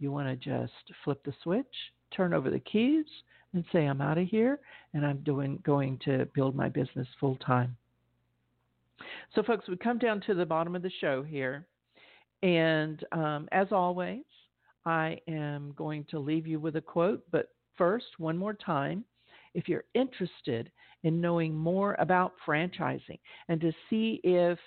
you 0.00 0.10
want 0.10 0.26
to 0.26 0.36
just 0.36 0.72
flip 1.04 1.22
the 1.24 1.32
switch, 1.42 1.66
turn 2.14 2.34
over 2.34 2.50
the 2.50 2.58
keys, 2.60 3.04
and 3.52 3.64
say, 3.72 3.86
I'm 3.86 4.00
out 4.00 4.18
of 4.18 4.26
here 4.26 4.58
and 4.92 5.06
I'm 5.06 5.18
doing 5.18 5.60
going 5.64 5.98
to 6.04 6.26
build 6.34 6.56
my 6.56 6.68
business 6.68 7.06
full 7.20 7.36
time. 7.36 7.76
So, 9.34 9.42
folks, 9.42 9.68
we 9.68 9.76
come 9.76 9.98
down 9.98 10.20
to 10.22 10.34
the 10.34 10.46
bottom 10.46 10.76
of 10.76 10.82
the 10.82 10.92
show 11.00 11.22
here. 11.22 11.66
And 12.42 13.04
um, 13.12 13.48
as 13.52 13.68
always, 13.72 14.24
I 14.84 15.18
am 15.28 15.72
going 15.76 16.04
to 16.10 16.18
leave 16.18 16.46
you 16.46 16.60
with 16.60 16.76
a 16.76 16.80
quote. 16.80 17.22
But 17.30 17.48
first, 17.76 18.06
one 18.18 18.36
more 18.36 18.54
time, 18.54 19.04
if 19.54 19.68
you're 19.68 19.84
interested 19.94 20.70
in 21.04 21.20
knowing 21.20 21.54
more 21.54 21.96
about 21.98 22.32
franchising 22.46 23.20
and 23.48 23.60
to 23.60 23.72
see 23.88 24.20
if 24.24 24.58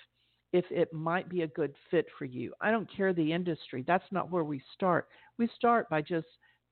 if 0.54 0.64
it 0.70 0.90
might 0.94 1.28
be 1.28 1.42
a 1.42 1.48
good 1.48 1.74
fit 1.90 2.06
for 2.18 2.24
you. 2.24 2.54
I 2.62 2.70
don't 2.70 2.88
care 2.90 3.12
the 3.12 3.32
industry. 3.32 3.84
That's 3.86 4.10
not 4.10 4.30
where 4.30 4.44
we 4.44 4.62
start. 4.74 5.08
We 5.36 5.46
start 5.54 5.90
by 5.90 6.00
just 6.00 6.26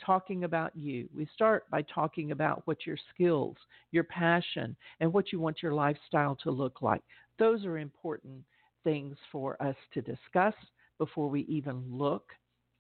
talking 0.05 0.45
about 0.45 0.75
you. 0.75 1.09
We 1.15 1.29
start 1.35 1.69
by 1.71 1.83
talking 1.83 2.33
about 2.33 2.63
what 2.67 2.87
your 2.87 2.99
skills, 3.15 3.57
your 3.93 4.05
passion, 4.05 4.77
and 5.01 5.13
what 5.13 5.33
you 5.33 5.41
want 5.41 5.63
your 5.63 5.75
lifestyle 5.75 6.37
to 6.43 6.51
look 6.51 6.83
like. 6.83 7.03
Those 7.39 7.65
are 7.65 7.79
important 7.79 8.43
things 8.85 9.17
for 9.33 9.61
us 9.63 9.77
to 9.95 10.03
discuss 10.03 10.55
before 10.99 11.29
we 11.29 11.43
even 11.43 11.83
look 11.91 12.31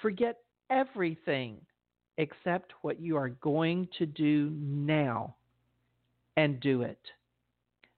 forget 0.00 0.38
everything 0.70 1.58
except 2.18 2.72
what 2.82 3.00
you 3.00 3.16
are 3.16 3.30
going 3.30 3.88
to 3.98 4.06
do 4.06 4.52
now 4.58 5.34
and 6.36 6.60
do 6.60 6.82
it. 6.82 7.00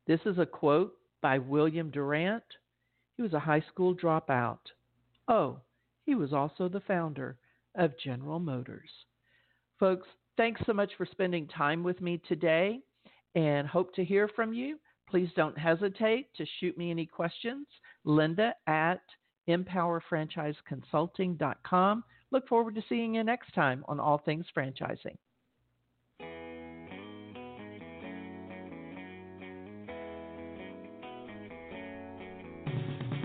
This 0.07 0.21
is 0.27 0.39
a 0.39 0.47
quote 0.47 0.95
by 1.21 1.39
William 1.39 1.91
Durant. 1.91 2.45
He 3.17 3.23
was 3.23 3.33
a 3.33 3.39
high 3.39 3.65
school 3.73 3.95
dropout. 3.95 4.59
Oh, 5.29 5.59
he 6.05 6.15
was 6.15 6.33
also 6.33 6.69
the 6.69 6.81
founder 6.81 7.37
of 7.77 7.93
General 8.03 8.39
Motors. 8.39 8.91
Folks, 9.79 10.09
thanks 10.37 10.61
so 10.67 10.73
much 10.73 10.91
for 10.97 11.07
spending 11.07 11.47
time 11.49 11.83
with 11.83 12.01
me 12.01 12.21
today 12.29 12.81
and 13.35 13.67
hope 13.67 13.93
to 13.95 14.05
hear 14.05 14.29
from 14.29 14.53
you. 14.53 14.79
Please 15.09 15.31
don't 15.37 15.59
hesitate 15.59 16.29
to 16.37 16.47
shoot 16.61 16.79
me 16.79 16.91
any 16.91 17.07
questions. 17.07 17.67
Linda 18.05 18.55
at 18.67 19.01
mpowerfranchiseconsulting.com. 19.49 22.05
Look 22.31 22.49
forward 22.49 22.75
to 22.75 22.83
seeing 22.89 23.15
you 23.15 23.25
next 23.25 23.53
time 23.55 23.85
on 23.87 24.01
All 24.01 24.19
Things 24.19 24.47
Franchising. 24.57 25.17